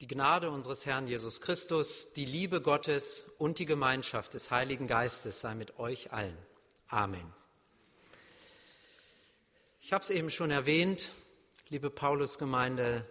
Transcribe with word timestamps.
Die 0.00 0.06
Gnade 0.06 0.52
unseres 0.52 0.86
Herrn 0.86 1.08
Jesus 1.08 1.40
Christus, 1.40 2.12
die 2.12 2.24
Liebe 2.24 2.60
Gottes 2.60 3.32
und 3.36 3.58
die 3.58 3.66
Gemeinschaft 3.66 4.32
des 4.32 4.52
Heiligen 4.52 4.86
Geistes 4.86 5.40
sei 5.40 5.56
mit 5.56 5.80
euch 5.80 6.12
allen. 6.12 6.38
Amen. 6.86 7.34
Ich 9.80 9.92
habe 9.92 10.04
es 10.04 10.10
eben 10.10 10.30
schon 10.30 10.52
erwähnt, 10.52 11.10
liebe 11.68 11.90
Paulusgemeinde, 11.90 13.04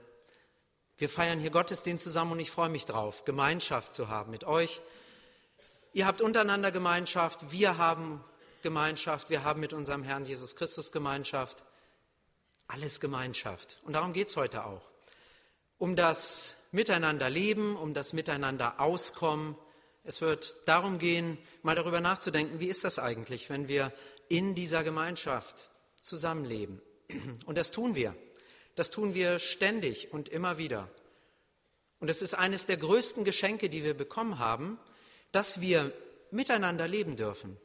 wir 0.98 1.10
feiern 1.10 1.42
hier 1.42 1.50
Gottesdienst 1.50 2.06
zusammen 2.06 2.32
und 2.32 2.40
ich 2.40 2.52
freue 2.52 2.70
mich 2.70 2.86
drauf, 2.86 3.26
Gemeinschaft 3.26 3.94
zu 3.94 4.08
haben 4.08 4.32
mit 4.32 4.46
euch. 4.46 4.80
Ihr 5.92 6.08
habt 6.08 6.22
untereinander 6.22 6.72
Gemeinschaft, 6.72 7.52
wir 7.52 7.78
haben 7.78 8.24
Gemeinschaft, 8.64 9.30
wir 9.30 9.44
haben 9.44 9.60
mit 9.60 9.74
unserem 9.74 10.04
Herrn 10.04 10.24
Jesus 10.24 10.56
Christus 10.56 10.94
Gemeinschaft. 10.94 11.66
Alles 12.70 13.02
Gemeinschaft. 13.02 13.78
Und 13.84 13.92
darum 13.92 14.14
geht 14.14 14.30
es 14.30 14.38
heute 14.38 14.66
auch. 14.66 14.90
Um 15.78 15.98
das 15.98 16.57
Miteinander 16.72 17.30
leben, 17.30 17.76
um 17.76 17.94
das 17.94 18.14
Miteinander 18.14 18.80
auskommen. 18.80 19.56
Es 20.04 20.22
wird 20.22 20.56
darum 20.66 21.00
gehen, 21.00 21.38
mal 21.64 21.76
darüber 21.76 22.02
nachzudenken, 22.02 22.60
wie 22.60 22.68
ist 22.68 22.84
das 22.84 23.00
eigentlich, 23.00 23.50
wenn 23.50 23.68
wir 23.68 23.92
in 24.30 24.56
dieser 24.56 24.84
Gemeinschaft 24.84 25.70
zusammenleben. 25.96 26.82
Und 27.46 27.58
das 27.58 27.72
tun 27.72 27.96
wir. 27.96 28.16
Das 28.76 28.92
tun 28.92 29.14
wir 29.14 29.40
ständig 29.40 30.14
und 30.14 30.30
immer 30.30 30.58
wieder. 30.58 30.90
Und 32.00 32.10
es 32.10 32.22
ist 32.22 32.36
eines 32.36 32.68
der 32.68 32.78
größten 32.78 33.24
Geschenke, 33.24 33.70
die 33.70 33.84
wir 33.84 33.96
bekommen 33.96 34.40
haben, 34.40 34.78
dass 35.32 35.62
wir 35.62 35.92
miteinander 36.32 36.88
leben 36.88 37.16
dürfen. 37.16 37.58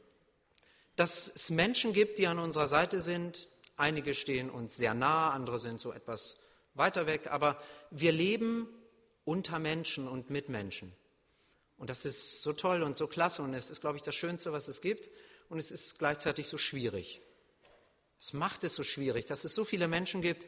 Dass 0.95 1.31
es 1.33 1.49
Menschen 1.49 1.93
gibt, 1.93 2.17
die 2.19 2.27
an 2.27 2.39
unserer 2.39 2.67
Seite 2.67 2.99
sind. 2.99 3.47
Einige 3.77 4.13
stehen 4.13 4.49
uns 4.49 4.75
sehr 4.75 4.93
nah, 4.93 5.31
andere 5.31 5.59
sind 5.59 5.79
so 5.79 5.91
etwas 5.91 6.37
weiter 6.73 7.05
weg. 7.05 7.27
Aber 7.29 7.61
wir 7.91 8.11
leben 8.11 8.67
unter 9.25 9.59
Menschen 9.59 10.07
und 10.07 10.29
mit 10.29 10.49
Menschen. 10.49 10.93
Und 11.77 11.89
das 11.89 12.05
ist 12.05 12.41
so 12.41 12.53
toll 12.53 12.83
und 12.83 12.95
so 12.95 13.07
klasse 13.07 13.41
und 13.41 13.53
es 13.53 13.69
ist, 13.69 13.81
glaube 13.81 13.97
ich, 13.97 14.03
das 14.03 14.15
Schönste, 14.15 14.51
was 14.51 14.67
es 14.67 14.81
gibt. 14.81 15.09
Und 15.49 15.59
es 15.59 15.71
ist 15.71 15.99
gleichzeitig 15.99 16.47
so 16.47 16.57
schwierig. 16.57 17.21
Es 18.19 18.33
macht 18.33 18.63
es 18.63 18.73
so 18.75 18.83
schwierig, 18.83 19.25
dass 19.25 19.43
es 19.43 19.53
so 19.53 19.65
viele 19.65 19.87
Menschen 19.87 20.21
gibt 20.21 20.47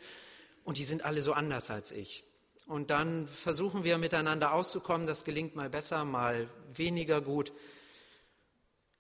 und 0.64 0.78
die 0.78 0.84
sind 0.84 1.04
alle 1.04 1.22
so 1.22 1.34
anders 1.34 1.70
als 1.70 1.92
ich. 1.92 2.24
Und 2.66 2.90
dann 2.90 3.28
versuchen 3.28 3.84
wir 3.84 3.98
miteinander 3.98 4.54
auszukommen. 4.54 5.06
Das 5.06 5.24
gelingt 5.24 5.56
mal 5.56 5.70
besser, 5.70 6.06
mal 6.06 6.50
weniger 6.74 7.22
gut. 7.22 7.54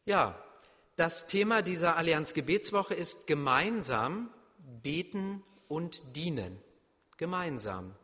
Ja, 0.05 0.39
das 0.95 1.27
Thema 1.27 1.61
dieser 1.61 1.95
Allianz 1.95 2.33
Gebetswoche 2.33 2.93
ist 2.93 3.27
gemeinsam 3.27 4.29
beten 4.83 5.43
und 5.67 6.15
dienen. 6.15 6.61
Gemeinsam 7.17 7.95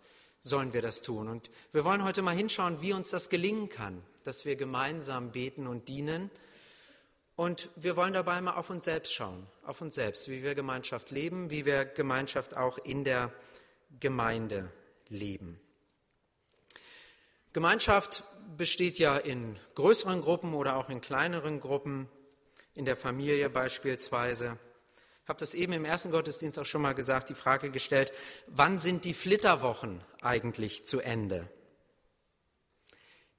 sollen 0.42 0.74
wir 0.74 0.82
das 0.82 1.02
tun. 1.02 1.30
Und 1.30 1.50
wir 1.72 1.86
wollen 1.86 2.04
heute 2.04 2.22
mal 2.22 2.36
hinschauen, 2.36 2.82
wie 2.82 2.94
uns 2.94 3.10
das 3.10 3.30
gelingen 3.30 3.70
kann, 3.70 4.04
dass 4.24 4.46
wir 4.46 4.56
gemeinsam 4.56 5.32
beten 5.32 5.68
und 5.68 5.88
dienen 5.88 6.30
und 7.36 7.70
wir 7.76 7.96
wollen 7.96 8.14
dabei 8.14 8.40
mal 8.42 8.54
auf 8.54 8.70
uns 8.70 8.86
selbst 8.86 9.14
schauen, 9.14 9.48
auf 9.64 9.82
uns 9.82 9.96
selbst, 9.96 10.30
wie 10.30 10.44
wir 10.44 10.54
Gemeinschaft 10.54 11.10
leben, 11.10 11.50
wie 11.50 11.66
wir 11.66 11.86
Gemeinschaft 11.86 12.56
auch 12.56 12.78
in 12.78 13.04
der 13.04 13.32
Gemeinde 14.00 14.72
leben. 15.10 15.60
Gemeinschaft 17.54 18.24
besteht 18.58 19.00
ja 19.00 19.18
in 19.18 19.58
größeren 19.76 20.22
Gruppen 20.22 20.54
oder 20.54 20.76
auch 20.76 20.90
in 20.90 21.02
kleineren 21.02 21.60
Gruppen, 21.60 22.08
in 22.76 22.86
der 22.86 22.96
Familie 22.96 23.50
beispielsweise. 23.50 24.58
Ich 25.24 25.30
habe 25.30 25.40
das 25.40 25.54
eben 25.54 25.74
im 25.74 25.86
ersten 25.86 26.12
Gottesdienst 26.12 26.58
auch 26.60 26.66
schon 26.66 26.82
mal 26.82 26.96
gesagt, 26.96 27.30
die 27.30 27.36
Frage 27.36 27.72
gestellt, 27.72 28.12
wann 28.48 28.80
sind 28.80 29.06
die 29.06 29.14
Flitterwochen 29.14 30.04
eigentlich 30.22 30.86
zu 30.86 31.00
Ende? 31.00 31.48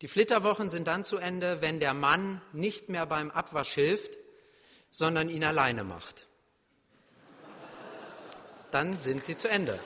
Die 0.00 0.08
Flitterwochen 0.08 0.70
sind 0.70 0.88
dann 0.88 1.04
zu 1.04 1.16
Ende, 1.16 1.60
wenn 1.60 1.80
der 1.80 1.94
Mann 1.94 2.40
nicht 2.52 2.88
mehr 2.88 3.06
beim 3.06 3.30
Abwasch 3.30 3.72
hilft, 3.72 4.18
sondern 4.90 5.28
ihn 5.28 5.44
alleine 5.44 5.84
macht. 5.84 6.26
Dann 8.70 9.00
sind 9.00 9.22
sie 9.24 9.36
zu 9.36 9.48
Ende. 9.48 9.78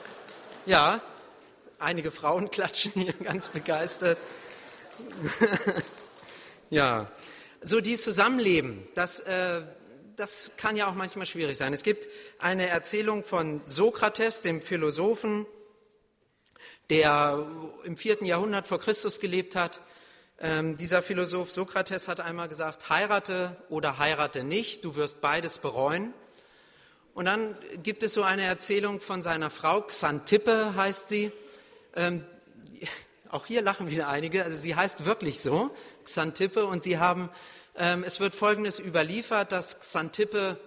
Ja, 0.65 1.01
einige 1.79 2.11
Frauen 2.11 2.49
klatschen 2.51 2.93
hier 2.93 3.13
ganz 3.13 3.49
begeistert. 3.49 4.19
ja, 6.69 7.11
so 7.61 7.81
dieses 7.81 8.03
Zusammenleben, 8.03 8.87
das, 8.95 9.19
äh, 9.19 9.61
das 10.17 10.51
kann 10.57 10.75
ja 10.75 10.89
auch 10.89 10.95
manchmal 10.95 11.25
schwierig 11.25 11.57
sein. 11.57 11.71
Es 11.71 11.83
gibt 11.83 12.07
eine 12.39 12.67
Erzählung 12.67 13.23
von 13.23 13.61
Sokrates, 13.63 14.41
dem 14.41 14.61
Philosophen, 14.61 15.45
der 16.89 17.47
im 17.85 17.95
vierten 17.95 18.25
Jahrhundert 18.25 18.67
vor 18.67 18.79
Christus 18.79 19.21
gelebt 19.21 19.55
hat 19.55 19.79
ähm, 20.39 20.77
dieser 20.77 21.01
Philosoph 21.01 21.51
Sokrates 21.51 22.07
hat 22.07 22.19
einmal 22.19 22.47
gesagt, 22.47 22.89
heirate 22.89 23.57
oder 23.69 23.97
heirate 23.97 24.43
nicht, 24.43 24.85
du 24.85 24.95
wirst 24.95 25.19
beides 25.19 25.57
bereuen. 25.57 26.13
Und 27.15 27.25
dann 27.25 27.55
gibt 27.81 28.03
es 28.03 28.13
so 28.13 28.21
eine 28.21 28.43
Erzählung 28.43 29.01
von 29.01 29.23
seiner 29.23 29.49
Frau, 29.49 29.81
Xantippe 29.81 30.75
heißt 30.75 31.09
sie. 31.09 31.31
Ähm, 31.95 32.23
auch 33.29 33.47
hier 33.47 33.63
lachen 33.63 33.89
wieder 33.89 34.09
einige, 34.09 34.43
also 34.43 34.55
sie 34.55 34.75
heißt 34.75 35.05
wirklich 35.05 35.41
so, 35.41 35.71
Xantippe, 36.05 36.65
und 36.65 36.83
sie 36.83 36.99
haben, 36.99 37.29
es 37.77 38.19
wird 38.19 38.33
Folgendes 38.33 38.79
überliefert, 38.79 39.51
dass 39.51 39.79
Xantippe 39.79 40.57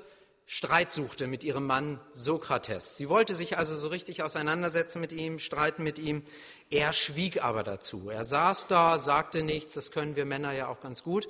Streit 0.46 0.90
suchte 0.90 1.28
mit 1.28 1.44
ihrem 1.44 1.64
Mann 1.64 2.00
Sokrates. 2.12 2.96
Sie 2.96 3.08
wollte 3.08 3.36
sich 3.36 3.56
also 3.56 3.76
so 3.76 3.86
richtig 3.86 4.24
auseinandersetzen 4.24 5.00
mit 5.00 5.12
ihm, 5.12 5.38
streiten 5.38 5.84
mit 5.84 6.00
ihm. 6.00 6.24
Er 6.70 6.92
schwieg 6.92 7.44
aber 7.44 7.62
dazu. 7.62 8.10
Er 8.10 8.24
saß 8.24 8.66
da, 8.66 8.98
sagte 8.98 9.42
nichts, 9.42 9.74
das 9.74 9.92
können 9.92 10.16
wir 10.16 10.24
Männer 10.24 10.52
ja 10.52 10.66
auch 10.66 10.80
ganz 10.80 11.04
gut. 11.04 11.28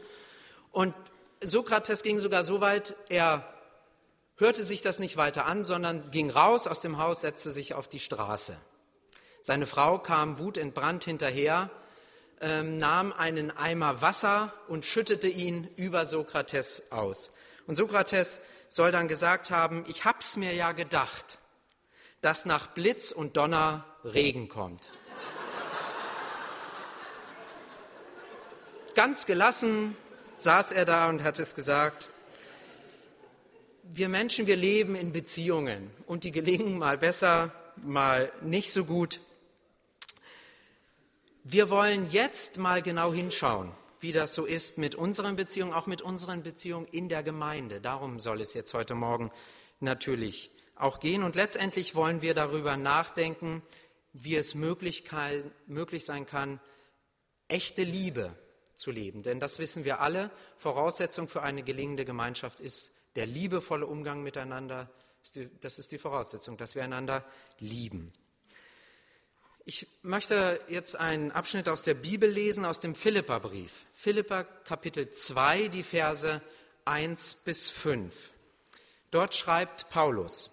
Und 0.72 0.94
Sokrates 1.42 2.02
ging 2.02 2.19
sogar 2.19 2.44
so 2.44 2.62
weit, 2.62 2.94
er 3.10 3.44
hörte 4.36 4.64
sich 4.64 4.80
das 4.80 4.98
nicht 4.98 5.19
weiter 5.19 5.44
an, 5.44 5.64
sondern 5.64 6.10
ging 6.10 6.30
raus 6.30 6.66
aus 6.66 6.80
dem 6.80 6.96
Haus, 6.96 7.20
setzte 7.20 7.50
sich 7.50 7.74
auf 7.74 7.88
die 7.88 8.00
Straße. 8.00 8.56
Seine 9.42 9.66
Frau 9.66 9.98
kam 9.98 10.38
wutentbrannt 10.38 11.04
hinterher, 11.04 11.70
ähm, 12.40 12.78
nahm 12.78 13.12
einen 13.12 13.56
Eimer 13.56 14.00
Wasser 14.02 14.52
und 14.68 14.86
schüttete 14.86 15.28
ihn 15.28 15.68
über 15.76 16.06
Sokrates 16.06 16.90
aus. 16.90 17.32
Und 17.66 17.76
Sokrates 17.76 18.40
soll 18.68 18.92
dann 18.92 19.08
gesagt 19.08 19.50
haben, 19.50 19.84
ich 19.88 20.04
hab's 20.04 20.36
mir 20.36 20.54
ja 20.54 20.72
gedacht, 20.72 21.38
dass 22.20 22.44
nach 22.44 22.68
Blitz 22.68 23.12
und 23.12 23.36
Donner 23.36 23.84
Regen 24.04 24.48
kommt. 24.48 24.90
Ganz 28.94 29.26
gelassen 29.26 29.96
saß 30.34 30.72
er 30.72 30.84
da 30.84 31.08
und 31.08 31.22
hat 31.22 31.38
es 31.38 31.54
gesagt, 31.54 32.08
wir 33.82 34.08
Menschen, 34.08 34.46
wir 34.46 34.56
leben 34.56 34.94
in 34.94 35.12
Beziehungen 35.12 35.90
und 36.06 36.24
die 36.24 36.32
gelingen 36.32 36.78
mal 36.78 36.98
besser, 36.98 37.52
mal 37.76 38.32
nicht 38.42 38.72
so 38.72 38.84
gut. 38.84 39.20
Wir 41.44 41.70
wollen 41.70 42.10
jetzt 42.10 42.58
mal 42.58 42.82
genau 42.82 43.12
hinschauen 43.12 43.72
wie 44.00 44.12
das 44.12 44.34
so 44.34 44.46
ist 44.46 44.78
mit 44.78 44.94
unseren 44.94 45.36
Beziehungen, 45.36 45.72
auch 45.72 45.86
mit 45.86 46.00
unseren 46.02 46.42
Beziehungen 46.42 46.86
in 46.86 47.08
der 47.08 47.22
Gemeinde. 47.22 47.80
Darum 47.80 48.18
soll 48.18 48.40
es 48.40 48.54
jetzt 48.54 48.72
heute 48.74 48.94
Morgen 48.94 49.30
natürlich 49.78 50.50
auch 50.74 51.00
gehen. 51.00 51.22
Und 51.22 51.36
letztendlich 51.36 51.94
wollen 51.94 52.22
wir 52.22 52.34
darüber 52.34 52.76
nachdenken, 52.76 53.62
wie 54.12 54.36
es 54.36 54.54
möglich, 54.54 55.04
kann, 55.04 55.50
möglich 55.66 56.04
sein 56.04 56.26
kann, 56.26 56.60
echte 57.48 57.82
Liebe 57.82 58.34
zu 58.74 58.90
leben. 58.90 59.22
Denn 59.22 59.38
das 59.38 59.58
wissen 59.58 59.84
wir 59.84 60.00
alle. 60.00 60.30
Voraussetzung 60.56 61.28
für 61.28 61.42
eine 61.42 61.62
gelingende 61.62 62.06
Gemeinschaft 62.06 62.60
ist 62.60 62.94
der 63.16 63.26
liebevolle 63.26 63.86
Umgang 63.86 64.22
miteinander. 64.22 64.90
Das 65.60 65.78
ist 65.78 65.92
die 65.92 65.98
Voraussetzung, 65.98 66.56
dass 66.56 66.74
wir 66.74 66.82
einander 66.82 67.24
lieben. 67.58 68.12
Ich 69.65 69.87
möchte 70.03 70.60
jetzt 70.69 70.97
einen 70.97 71.32
Abschnitt 71.32 71.69
aus 71.69 71.82
der 71.82 71.94
Bibel 71.94 72.31
lesen, 72.31 72.64
aus 72.64 72.81
dem 72.81 72.94
Philipperbrief. 72.94 73.84
Philippa 73.94 74.44
Kapitel 74.44 75.11
2, 75.11 75.69
die 75.69 75.82
Verse 75.82 76.40
1 76.87 77.34
bis 77.44 77.69
5. 77.69 78.31
Dort 79.11 79.34
schreibt 79.34 79.90
Paulus, 79.90 80.50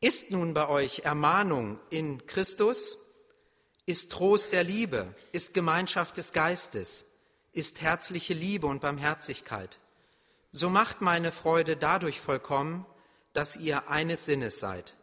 Ist 0.00 0.30
nun 0.30 0.54
bei 0.54 0.68
euch 0.68 1.00
Ermahnung 1.00 1.80
in 1.90 2.26
Christus? 2.26 2.98
Ist 3.86 4.12
Trost 4.12 4.52
der 4.52 4.64
Liebe? 4.64 5.14
Ist 5.32 5.52
Gemeinschaft 5.52 6.16
des 6.16 6.32
Geistes? 6.32 7.06
Ist 7.52 7.82
herzliche 7.82 8.34
Liebe 8.34 8.66
und 8.66 8.80
Barmherzigkeit? 8.80 9.78
So 10.52 10.70
macht 10.70 11.00
meine 11.00 11.32
Freude 11.32 11.76
dadurch 11.76 12.20
vollkommen, 12.20 12.86
dass 13.32 13.56
ihr 13.56 13.88
eines 13.88 14.26
Sinnes 14.26 14.60
seid 14.60 14.94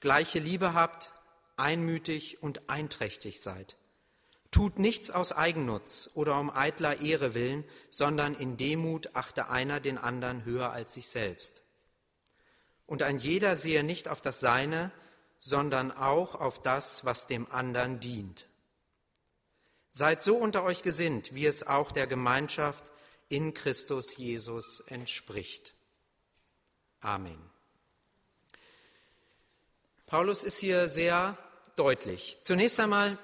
gleiche 0.00 0.38
Liebe 0.38 0.74
habt, 0.74 1.10
einmütig 1.58 2.42
und 2.42 2.68
einträchtig 2.68 3.40
seid. 3.40 3.76
Tut 4.50 4.78
nichts 4.78 5.10
aus 5.10 5.32
Eigennutz 5.32 6.10
oder 6.14 6.40
um 6.40 6.50
eitler 6.50 7.00
Ehre 7.00 7.34
willen, 7.34 7.64
sondern 7.90 8.34
in 8.34 8.56
Demut 8.56 9.10
achte 9.14 9.50
einer 9.50 9.78
den 9.78 9.98
anderen 9.98 10.44
höher 10.44 10.72
als 10.72 10.94
sich 10.94 11.08
selbst. 11.08 11.62
Und 12.86 13.02
ein 13.02 13.18
jeder 13.18 13.56
sehe 13.56 13.84
nicht 13.84 14.08
auf 14.08 14.22
das 14.22 14.40
Seine, 14.40 14.90
sondern 15.38 15.92
auch 15.92 16.34
auf 16.34 16.62
das, 16.62 17.04
was 17.04 17.26
dem 17.26 17.50
anderen 17.52 18.00
dient. 18.00 18.48
Seid 19.90 20.22
so 20.22 20.36
unter 20.36 20.64
euch 20.64 20.82
gesinnt, 20.82 21.34
wie 21.34 21.44
es 21.44 21.66
auch 21.66 21.92
der 21.92 22.06
Gemeinschaft 22.06 22.90
in 23.28 23.52
Christus 23.52 24.16
Jesus 24.16 24.80
entspricht. 24.80 25.74
Amen. 27.00 27.38
Paulus 30.06 30.42
ist 30.42 30.58
hier 30.58 30.88
sehr 30.88 31.36
deutlich. 31.78 32.38
Zunächst 32.42 32.80
einmal 32.80 33.18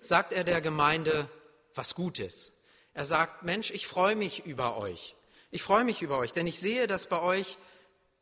sagt 0.00 0.32
er 0.32 0.44
der 0.44 0.60
Gemeinde 0.60 1.28
was 1.74 1.94
Gutes. 1.94 2.52
Er 2.94 3.04
sagt, 3.04 3.42
Mensch, 3.42 3.70
ich 3.70 3.86
freue 3.86 4.16
mich 4.16 4.46
über 4.46 4.76
euch. 4.76 5.14
Ich 5.50 5.62
freue 5.62 5.84
mich 5.84 6.02
über 6.02 6.18
euch, 6.18 6.32
denn 6.32 6.46
ich 6.46 6.58
sehe, 6.58 6.86
dass 6.86 7.08
bei 7.08 7.20
euch 7.20 7.58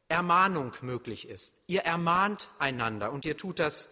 Ermahnung 0.09 0.73
möglich 0.81 1.29
ist. 1.29 1.63
Ihr 1.67 1.83
ermahnt 1.83 2.49
einander 2.59 3.13
und 3.13 3.25
ihr 3.25 3.37
tut 3.37 3.59
das 3.59 3.89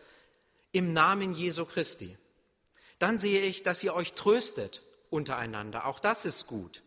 im 0.72 0.93
Namen 0.93 1.34
Jesu 1.34 1.64
Christi. 1.64 2.16
Dann 2.98 3.19
sehe 3.19 3.43
ich, 3.43 3.62
dass 3.62 3.82
ihr 3.82 3.94
euch 3.94 4.14
tröstet 4.14 4.82
untereinander. 5.10 5.87
Auch 5.87 6.00
das 6.00 6.25
ist 6.25 6.46
gut. 6.46 6.82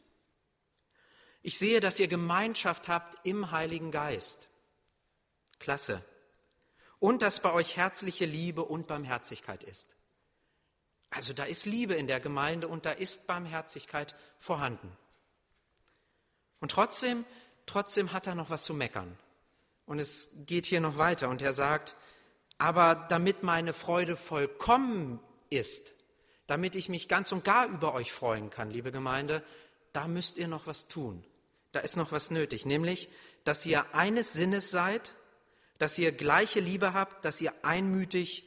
Ich 1.42 1.58
sehe, 1.58 1.80
dass 1.80 2.00
ihr 2.00 2.08
Gemeinschaft 2.08 2.88
habt 2.88 3.18
im 3.26 3.52
Heiligen 3.52 3.92
Geist. 3.92 4.50
Klasse. 5.60 6.04
Und 7.00 7.22
dass 7.22 7.40
bei 7.40 7.54
euch 7.54 7.78
herzliche 7.78 8.26
Liebe 8.26 8.64
und 8.64 8.88
Barmherzigkeit 8.88 9.64
ist. 9.64 9.96
Also 11.10 11.34
da 11.34 11.46
ist 11.46 11.66
Liebe 11.66 11.96
in 11.96 12.08
der 12.08 12.20
Gemeinde 12.20 12.68
und 12.68 12.86
da 12.86 12.92
ist 12.92 13.26
Barmherzigkeit 13.26 14.16
vorhanden. 14.38 14.96
Und 16.60 16.72
trotzdem, 16.72 17.26
trotzdem 17.66 18.12
hat 18.12 18.28
er 18.28 18.36
noch 18.36 18.50
was 18.50 18.64
zu 18.64 18.74
meckern. 18.74 19.18
Und 19.86 20.00
es 20.00 20.30
geht 20.46 20.66
hier 20.66 20.82
noch 20.82 20.98
weiter 20.98 21.30
und 21.30 21.42
er 21.42 21.54
sagt, 21.54 21.96
aber 22.58 23.08
damit 23.10 23.42
meine 23.42 23.74
Freude 23.74 24.16
vollkommen 24.16 25.20
ist, 25.50 25.94
damit 26.46 26.76
ich 26.76 26.90
mich 26.90 27.08
ganz 27.08 27.32
und 27.32 27.44
gar 27.44 27.68
über 27.68 27.94
euch 27.94 28.12
freuen 28.12 28.50
kann, 28.50 28.70
liebe 28.70 28.92
Gemeinde, 28.92 29.44
da 29.94 30.08
müsst 30.08 30.38
ihr 30.38 30.48
noch 30.48 30.68
was 30.68 30.88
tun. 30.88 31.24
Da 31.72 31.80
ist 31.80 31.96
noch 31.96 32.12
was 32.12 32.32
nötig, 32.32 32.66
nämlich, 32.66 33.10
dass 33.46 33.66
ihr 33.66 33.96
eines 33.96 34.34
Sinnes 34.34 34.70
seid, 34.70 35.16
dass 35.80 35.98
ihr 35.98 36.12
gleiche 36.12 36.60
Liebe 36.60 36.94
habt, 36.94 37.26
dass 37.26 37.42
ihr 37.42 37.54
einmütig 37.64 38.44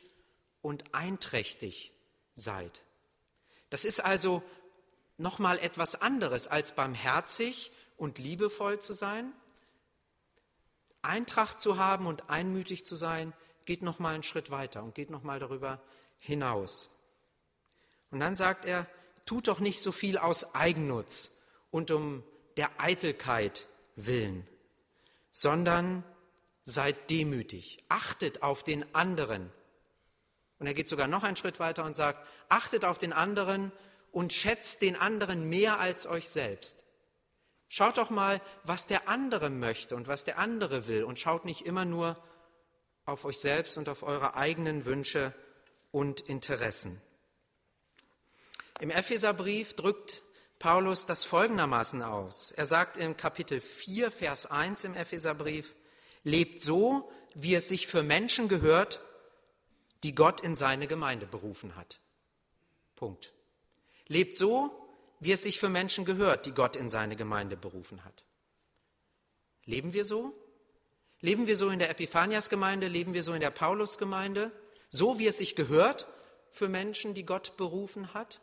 und 0.61 0.94
einträchtig 0.94 1.93
seid. 2.34 2.82
Das 3.70 3.84
ist 3.84 4.00
also 4.00 4.43
nochmal 5.19 5.58
etwas 5.58 6.00
anderes 6.00 6.46
als 6.46 6.75
barmherzig 6.76 7.73
und 7.96 8.19
liebevoll 8.19 8.79
zu 8.79 8.93
sein. 8.93 9.32
Eintracht 11.00 11.61
zu 11.61 11.79
haben 11.79 12.06
und 12.06 12.31
einmütig 12.31 12.87
zu 12.87 12.96
sein, 12.96 13.32
geht 13.64 13.82
noch 13.82 13.99
mal 13.99 14.14
einen 14.14 14.23
Schritt 14.23 14.50
weiter 14.50 14.82
und 14.82 14.94
geht 14.94 15.11
noch 15.11 15.23
mal 15.23 15.40
darüber 15.40 15.81
hinaus. 16.19 16.90
Und 18.11 18.20
dann 18.20 18.37
sagt 18.37 18.67
er, 18.67 18.87
tut 19.25 19.49
doch 19.49 19.58
nicht 19.58 19.81
so 19.81 19.90
viel 19.90 20.19
aus 20.19 20.55
Eigennutz 20.55 21.37
und 21.70 21.90
um 21.90 22.23
der 22.56 22.70
Eitelkeit 22.78 23.67
willen, 23.96 24.46
sondern 25.31 26.05
seid 26.64 27.11
demütig, 27.11 27.85
achtet 27.88 28.43
auf 28.43 28.62
den 28.62 28.94
anderen. 28.94 29.50
Und 30.59 30.67
er 30.67 30.75
geht 30.75 30.88
sogar 30.88 31.09
noch 31.09 31.25
einen 31.25 31.37
Schritt 31.37 31.59
weiter 31.59 31.85
und 31.85 31.97
sagt, 31.97 32.25
achtet 32.49 32.85
auf 32.85 32.99
den 32.99 33.12
anderen 33.12 33.73
und 34.12 34.32
schätzt 34.32 34.82
den 34.82 34.94
anderen 34.94 35.49
mehr 35.49 35.81
als 35.81 36.06
euch 36.06 36.29
selbst. 36.29 36.85
Schaut 37.69 37.97
doch 37.97 38.11
mal, 38.11 38.41
was 38.64 38.87
der 38.87 39.09
andere 39.09 39.49
möchte 39.50 39.97
und 39.97 40.06
was 40.06 40.25
der 40.25 40.38
andere 40.38 40.87
will 40.87 41.05
und 41.05 41.19
schaut 41.19 41.44
nicht 41.44 41.62
immer 41.67 41.85
nur 41.85 42.23
auf 43.06 43.25
euch 43.25 43.38
selbst 43.38 43.79
und 43.79 43.88
auf 43.88 44.03
eure 44.03 44.37
eigenen 44.37 44.85
Wünsche 44.85 45.35
und 45.91 46.20
Interessen. 46.20 47.00
Im 48.81 48.91
Epheserbrief 48.91 49.75
drückt 49.75 50.23
Paulus 50.59 51.06
das 51.06 51.25
folgendermaßen 51.25 52.03
aus. 52.03 52.53
Er 52.53 52.67
sagt 52.67 52.97
im 52.97 53.17
Kapitel 53.17 53.61
4, 53.61 54.11
Vers 54.11 54.47
1 54.47 54.85
im 54.85 54.94
Epheserbrief, 54.94 55.75
lebt 56.25 56.61
so, 56.61 57.11
wie 57.35 57.55
es 57.55 57.69
sich 57.69 57.87
für 57.87 58.03
Menschen 58.03 58.49
gehört, 58.49 59.01
die 60.03 60.15
Gott 60.15 60.41
in 60.41 60.57
seine 60.57 60.87
Gemeinde 60.87 61.27
berufen 61.27 61.77
hat. 61.77 62.01
Punkt. 62.97 63.33
Lebt 64.09 64.37
so, 64.37 64.71
wie 65.21 65.33
es 65.33 65.43
sich 65.43 65.59
für 65.59 65.69
Menschen 65.69 66.05
gehört, 66.05 66.47
die 66.47 66.53
Gott 66.53 66.77
in 66.77 66.91
seine 66.91 67.17
Gemeinde 67.17 67.57
berufen 67.57 68.05
hat. 68.05 68.25
Leben 69.65 69.93
wir 69.93 70.05
so? 70.05 70.35
Leben 71.21 71.47
wir 71.47 71.57
so 71.57 71.69
in 71.69 71.79
der 71.79 71.91
Epiphanias-Gemeinde? 71.91 72.89
Leben 72.89 73.15
wir 73.15 73.23
so 73.23 73.33
in 73.33 73.41
der 73.41 73.51
Paulus-Gemeinde? 73.51 74.51
So 74.89 75.19
wie 75.21 75.29
es 75.29 75.39
sich 75.39 75.55
gehört 75.55 76.09
für 76.51 76.69
Menschen, 76.69 77.15
die 77.15 77.25
Gott 77.25 77.57
berufen 77.57 78.13
hat? 78.13 78.41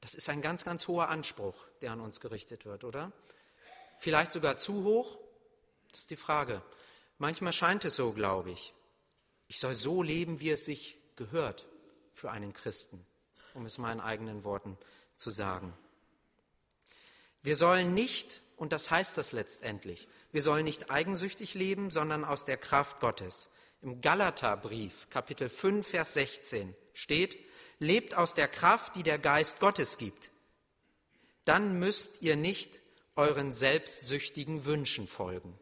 Das 0.00 0.14
ist 0.14 0.28
ein 0.28 0.42
ganz, 0.42 0.64
ganz 0.64 0.88
hoher 0.88 1.08
Anspruch, 1.08 1.54
der 1.82 1.92
an 1.92 2.00
uns 2.00 2.20
gerichtet 2.20 2.64
wird, 2.64 2.84
oder? 2.84 3.12
Vielleicht 3.98 4.32
sogar 4.32 4.58
zu 4.58 4.84
hoch? 4.84 5.18
Das 5.94 6.00
ist 6.00 6.10
die 6.10 6.16
Frage. 6.16 6.60
Manchmal 7.18 7.52
scheint 7.52 7.84
es 7.84 7.94
so, 7.94 8.10
glaube 8.10 8.50
ich. 8.50 8.74
Ich 9.46 9.60
soll 9.60 9.74
so 9.74 10.02
leben, 10.02 10.40
wie 10.40 10.50
es 10.50 10.64
sich 10.64 10.98
gehört 11.14 11.68
für 12.14 12.32
einen 12.32 12.52
Christen, 12.52 13.06
um 13.54 13.64
es 13.64 13.78
in 13.78 13.84
eigenen 13.84 14.42
Worten 14.42 14.76
zu 15.14 15.30
sagen. 15.30 15.72
Wir 17.42 17.54
sollen 17.54 17.94
nicht, 17.94 18.40
und 18.56 18.72
das 18.72 18.90
heißt 18.90 19.16
das 19.16 19.30
letztendlich, 19.30 20.08
wir 20.32 20.42
sollen 20.42 20.64
nicht 20.64 20.90
eigensüchtig 20.90 21.54
leben, 21.54 21.92
sondern 21.92 22.24
aus 22.24 22.44
der 22.44 22.56
Kraft 22.56 22.98
Gottes. 22.98 23.48
Im 23.80 24.00
Galaterbrief, 24.00 25.08
Kapitel 25.10 25.48
5, 25.48 25.86
Vers 25.86 26.14
16 26.14 26.74
steht, 26.92 27.38
lebt 27.78 28.16
aus 28.16 28.34
der 28.34 28.48
Kraft, 28.48 28.96
die 28.96 29.04
der 29.04 29.20
Geist 29.20 29.60
Gottes 29.60 29.96
gibt. 29.96 30.32
Dann 31.44 31.78
müsst 31.78 32.20
ihr 32.20 32.34
nicht 32.34 32.80
euren 33.14 33.52
selbstsüchtigen 33.52 34.64
Wünschen 34.64 35.06
folgen. 35.06 35.56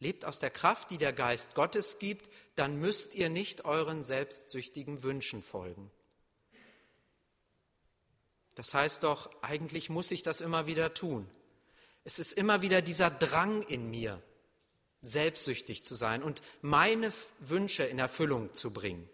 Lebt 0.00 0.24
aus 0.24 0.38
der 0.38 0.50
Kraft, 0.50 0.90
die 0.90 0.98
der 0.98 1.12
Geist 1.12 1.54
Gottes 1.54 1.98
gibt, 1.98 2.30
dann 2.56 2.76
müsst 2.76 3.14
ihr 3.14 3.28
nicht 3.28 3.66
euren 3.66 4.02
selbstsüchtigen 4.02 5.02
Wünschen 5.02 5.42
folgen. 5.42 5.90
Das 8.54 8.74
heißt 8.74 9.04
doch, 9.04 9.30
eigentlich 9.42 9.90
muss 9.90 10.10
ich 10.10 10.22
das 10.22 10.40
immer 10.40 10.66
wieder 10.66 10.94
tun. 10.94 11.28
Es 12.04 12.18
ist 12.18 12.32
immer 12.32 12.62
wieder 12.62 12.80
dieser 12.80 13.10
Drang 13.10 13.62
in 13.62 13.90
mir, 13.90 14.22
selbstsüchtig 15.02 15.84
zu 15.84 15.94
sein 15.94 16.22
und 16.22 16.42
meine 16.62 17.12
Wünsche 17.38 17.84
in 17.84 17.98
Erfüllung 17.98 18.54
zu 18.54 18.72
bringen. 18.72 19.08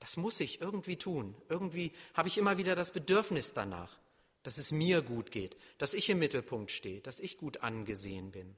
Das 0.00 0.16
muss 0.16 0.40
ich 0.40 0.60
irgendwie 0.60 0.96
tun. 0.96 1.34
Irgendwie 1.48 1.92
habe 2.14 2.28
ich 2.28 2.36
immer 2.36 2.58
wieder 2.58 2.74
das 2.74 2.90
Bedürfnis 2.90 3.52
danach, 3.52 3.96
dass 4.42 4.58
es 4.58 4.72
mir 4.72 5.02
gut 5.02 5.30
geht, 5.30 5.56
dass 5.78 5.94
ich 5.94 6.10
im 6.10 6.18
Mittelpunkt 6.18 6.72
stehe, 6.72 7.00
dass 7.00 7.20
ich 7.20 7.38
gut 7.38 7.62
angesehen 7.62 8.32
bin. 8.32 8.56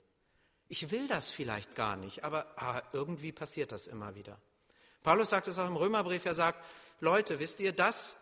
Ich 0.69 0.91
will 0.91 1.07
das 1.09 1.31
vielleicht 1.31 1.75
gar 1.75 1.97
nicht, 1.97 2.25
aber 2.25 2.47
ah, 2.57 2.83
irgendwie 2.93 3.33
passiert 3.33 3.73
das 3.73 3.87
immer 3.87 4.15
wieder. 4.15 4.39
Paulus 5.03 5.31
sagt 5.31 5.47
es 5.47 5.59
auch 5.59 5.69
im 5.69 5.77
Römerbrief, 5.77 6.25
er 6.25 6.35
sagt, 6.35 6.65
Leute, 7.01 7.39
wisst 7.39 7.61
ihr, 7.61 7.73
das, 7.73 8.17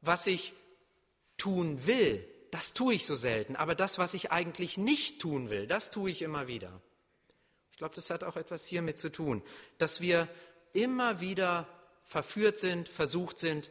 was 0.00 0.26
ich 0.26 0.54
tun 1.36 1.86
will, 1.86 2.26
das 2.50 2.72
tue 2.72 2.94
ich 2.94 3.06
so 3.06 3.16
selten, 3.16 3.56
aber 3.56 3.74
das, 3.74 3.98
was 3.98 4.14
ich 4.14 4.30
eigentlich 4.30 4.78
nicht 4.78 5.20
tun 5.20 5.50
will, 5.50 5.66
das 5.66 5.90
tue 5.90 6.10
ich 6.10 6.22
immer 6.22 6.46
wieder. 6.46 6.80
Ich 7.72 7.78
glaube, 7.78 7.94
das 7.94 8.10
hat 8.10 8.24
auch 8.24 8.36
etwas 8.36 8.64
hiermit 8.66 8.98
zu 8.98 9.10
tun, 9.10 9.42
dass 9.78 10.00
wir 10.00 10.28
immer 10.72 11.20
wieder 11.20 11.66
verführt 12.04 12.58
sind, 12.58 12.88
versucht 12.88 13.38
sind, 13.38 13.70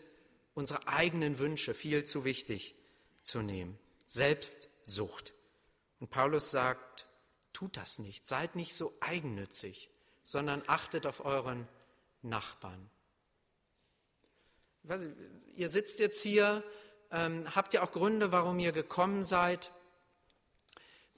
unsere 0.53 0.87
eigenen 0.87 1.39
Wünsche 1.39 1.73
viel 1.73 2.03
zu 2.03 2.25
wichtig 2.25 2.75
zu 3.21 3.41
nehmen. 3.41 3.77
Selbstsucht. 4.05 5.33
Und 5.99 6.09
Paulus 6.09 6.51
sagt, 6.51 7.05
tut 7.53 7.77
das 7.77 7.99
nicht, 7.99 8.25
seid 8.25 8.55
nicht 8.55 8.73
so 8.73 8.93
eigennützig, 8.99 9.89
sondern 10.23 10.63
achtet 10.67 11.05
auf 11.05 11.25
euren 11.25 11.67
Nachbarn 12.21 12.89
nicht, 14.83 15.09
ihr 15.55 15.69
sitzt 15.69 15.99
jetzt 15.99 16.21
hier, 16.21 16.63
ähm, 17.11 17.45
habt 17.55 17.73
ihr 17.73 17.83
auch 17.83 17.91
Gründe, 17.91 18.31
warum 18.31 18.59
ihr 18.59 18.71
gekommen 18.71 19.23
seid? 19.23 19.71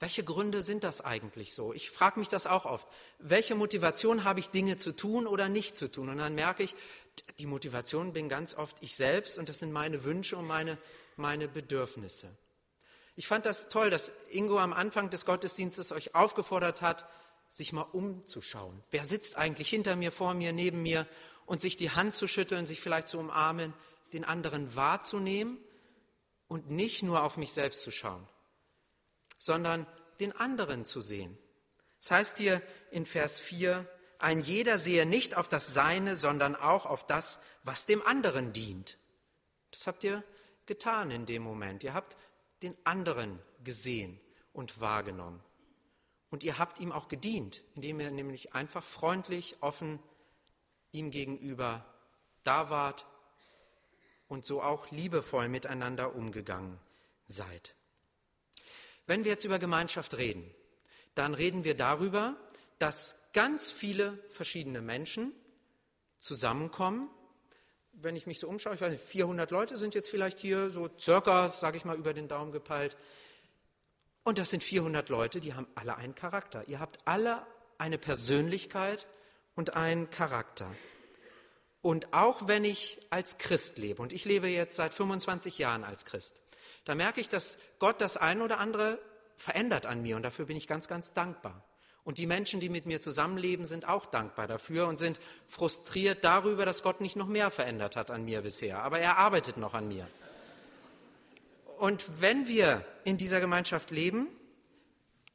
Welche 0.00 0.24
Gründe 0.24 0.60
sind 0.60 0.84
das 0.84 1.00
eigentlich 1.00 1.54
so? 1.54 1.72
Ich 1.72 1.90
frage 1.90 2.18
mich 2.18 2.28
das 2.28 2.46
auch 2.46 2.66
oft. 2.66 2.86
Welche 3.18 3.54
Motivation 3.54 4.24
habe 4.24 4.40
ich, 4.40 4.50
Dinge 4.50 4.76
zu 4.76 4.92
tun 4.92 5.26
oder 5.26 5.48
nicht 5.48 5.76
zu 5.76 5.90
tun? 5.90 6.08
Und 6.08 6.18
dann 6.18 6.34
merke 6.34 6.62
ich, 6.62 6.74
die 7.38 7.46
Motivation 7.46 8.12
bin 8.12 8.28
ganz 8.28 8.54
oft 8.54 8.76
ich 8.80 8.96
selbst 8.96 9.38
und 9.38 9.48
das 9.48 9.60
sind 9.60 9.72
meine 9.72 10.04
Wünsche 10.04 10.36
und 10.36 10.46
meine, 10.46 10.78
meine 11.16 11.46
Bedürfnisse. 11.46 12.28
Ich 13.16 13.26
fand 13.26 13.46
das 13.46 13.68
toll, 13.68 13.90
dass 13.90 14.12
Ingo 14.30 14.58
am 14.58 14.72
Anfang 14.72 15.10
des 15.10 15.24
Gottesdienstes 15.24 15.92
euch 15.92 16.14
aufgefordert 16.14 16.82
hat, 16.82 17.06
sich 17.48 17.72
mal 17.72 17.82
umzuschauen. 17.82 18.82
Wer 18.90 19.04
sitzt 19.04 19.36
eigentlich 19.36 19.68
hinter 19.68 19.94
mir, 19.96 20.10
vor 20.10 20.34
mir, 20.34 20.52
neben 20.52 20.82
mir? 20.82 21.06
und 21.46 21.60
sich 21.60 21.76
die 21.76 21.90
Hand 21.90 22.14
zu 22.14 22.26
schütteln, 22.26 22.66
sich 22.66 22.80
vielleicht 22.80 23.08
zu 23.08 23.18
umarmen, 23.18 23.74
den 24.12 24.24
anderen 24.24 24.74
wahrzunehmen 24.76 25.58
und 26.48 26.70
nicht 26.70 27.02
nur 27.02 27.22
auf 27.22 27.36
mich 27.36 27.52
selbst 27.52 27.82
zu 27.82 27.90
schauen, 27.90 28.26
sondern 29.38 29.86
den 30.20 30.32
anderen 30.32 30.84
zu 30.84 31.00
sehen, 31.00 31.36
Es 32.00 32.10
heißt 32.10 32.38
hier 32.38 32.62
in 32.90 33.06
Vers 33.06 33.38
4, 33.38 33.88
ein 34.18 34.40
jeder 34.40 34.78
sehe 34.78 35.06
nicht 35.06 35.36
auf 35.36 35.48
das 35.48 35.74
Seine, 35.74 36.14
sondern 36.14 36.54
auch 36.54 36.86
auf 36.86 37.06
das, 37.06 37.40
was 37.62 37.86
dem 37.86 38.06
anderen 38.06 38.52
dient. 38.52 38.98
Das 39.70 39.86
habt 39.86 40.04
ihr 40.04 40.22
getan 40.66 41.10
in 41.10 41.26
dem 41.26 41.42
Moment. 41.42 41.82
Ihr 41.82 41.94
habt 41.94 42.16
den 42.62 42.76
anderen 42.84 43.38
gesehen 43.62 44.20
und 44.52 44.80
wahrgenommen. 44.80 45.42
Und 46.30 46.42
ihr 46.42 46.58
habt 46.58 46.80
ihm 46.80 46.92
auch 46.92 47.08
gedient, 47.08 47.62
indem 47.74 48.00
ihr 48.00 48.10
nämlich 48.10 48.54
einfach 48.54 48.82
freundlich, 48.82 49.56
offen 49.60 50.00
ihm 50.92 51.10
gegenüber 51.10 51.84
da 52.44 52.70
wart 52.70 53.06
und 54.28 54.44
so 54.44 54.62
auch 54.62 54.90
liebevoll 54.90 55.48
miteinander 55.48 56.14
umgegangen 56.14 56.78
seid. 57.26 57.74
Wenn 59.06 59.24
wir 59.24 59.32
jetzt 59.32 59.44
über 59.44 59.58
Gemeinschaft 59.58 60.16
reden, 60.16 60.54
dann 61.14 61.34
reden 61.34 61.64
wir 61.64 61.76
darüber, 61.76 62.36
dass 62.78 63.20
ganz 63.32 63.70
viele 63.70 64.18
verschiedene 64.30 64.80
Menschen 64.80 65.32
zusammenkommen. 66.18 67.10
Wenn 67.94 68.16
ich 68.16 68.26
mich 68.26 68.40
so 68.40 68.48
umschaue, 68.48 68.74
ich 68.74 68.80
weiß 68.80 68.92
nicht, 68.92 69.04
400 69.04 69.50
Leute 69.50 69.76
sind 69.76 69.94
jetzt 69.94 70.10
vielleicht 70.10 70.38
hier, 70.38 70.70
so 70.70 70.88
circa, 70.98 71.48
sage 71.48 71.76
ich 71.76 71.84
mal, 71.84 71.96
über 71.96 72.12
den 72.12 72.28
Daumen 72.28 72.52
gepeilt. 72.52 72.96
Und 74.24 74.38
das 74.38 74.50
sind 74.50 74.62
400 74.62 75.08
Leute, 75.08 75.40
die 75.40 75.54
haben 75.54 75.66
alle 75.74 75.96
einen 75.96 76.14
Charakter. 76.14 76.66
Ihr 76.68 76.80
habt 76.80 76.98
alle 77.04 77.46
eine 77.78 77.98
Persönlichkeit 77.98 79.06
und 79.54 79.74
einen 79.76 80.10
Charakter. 80.10 80.70
Und 81.82 82.14
auch 82.14 82.48
wenn 82.48 82.64
ich 82.64 82.98
als 83.10 83.36
Christ 83.36 83.76
lebe, 83.76 84.00
und 84.00 84.12
ich 84.12 84.24
lebe 84.24 84.48
jetzt 84.48 84.76
seit 84.76 84.94
25 84.94 85.58
Jahren 85.58 85.84
als 85.84 86.06
Christ, 86.06 86.40
da 86.86 86.94
merke 86.94 87.20
ich, 87.20 87.28
dass 87.28 87.58
Gott 87.78 88.00
das 88.00 88.16
ein 88.16 88.40
oder 88.40 88.58
andere 88.58 88.98
verändert 89.36 89.86
an 89.86 90.02
mir 90.02 90.16
und 90.16 90.22
dafür 90.22 90.46
bin 90.46 90.56
ich 90.56 90.66
ganz, 90.66 90.88
ganz 90.88 91.12
dankbar. 91.12 91.62
Und 92.04 92.18
die 92.18 92.26
Menschen, 92.26 92.60
die 92.60 92.68
mit 92.68 92.84
mir 92.84 93.00
zusammenleben, 93.00 93.64
sind 93.64 93.88
auch 93.88 94.04
dankbar 94.04 94.46
dafür 94.46 94.86
und 94.86 94.98
sind 94.98 95.18
frustriert 95.48 96.22
darüber, 96.22 96.66
dass 96.66 96.82
Gott 96.82 97.00
nicht 97.00 97.16
noch 97.16 97.26
mehr 97.26 97.50
verändert 97.50 97.96
hat 97.96 98.10
an 98.10 98.24
mir 98.24 98.42
bisher. 98.42 98.82
Aber 98.82 98.98
er 98.98 99.16
arbeitet 99.16 99.56
noch 99.56 99.72
an 99.72 99.88
mir. 99.88 100.06
Und 101.78 102.20
wenn 102.20 102.46
wir 102.46 102.84
in 103.04 103.16
dieser 103.16 103.40
Gemeinschaft 103.40 103.90
leben, 103.90 104.28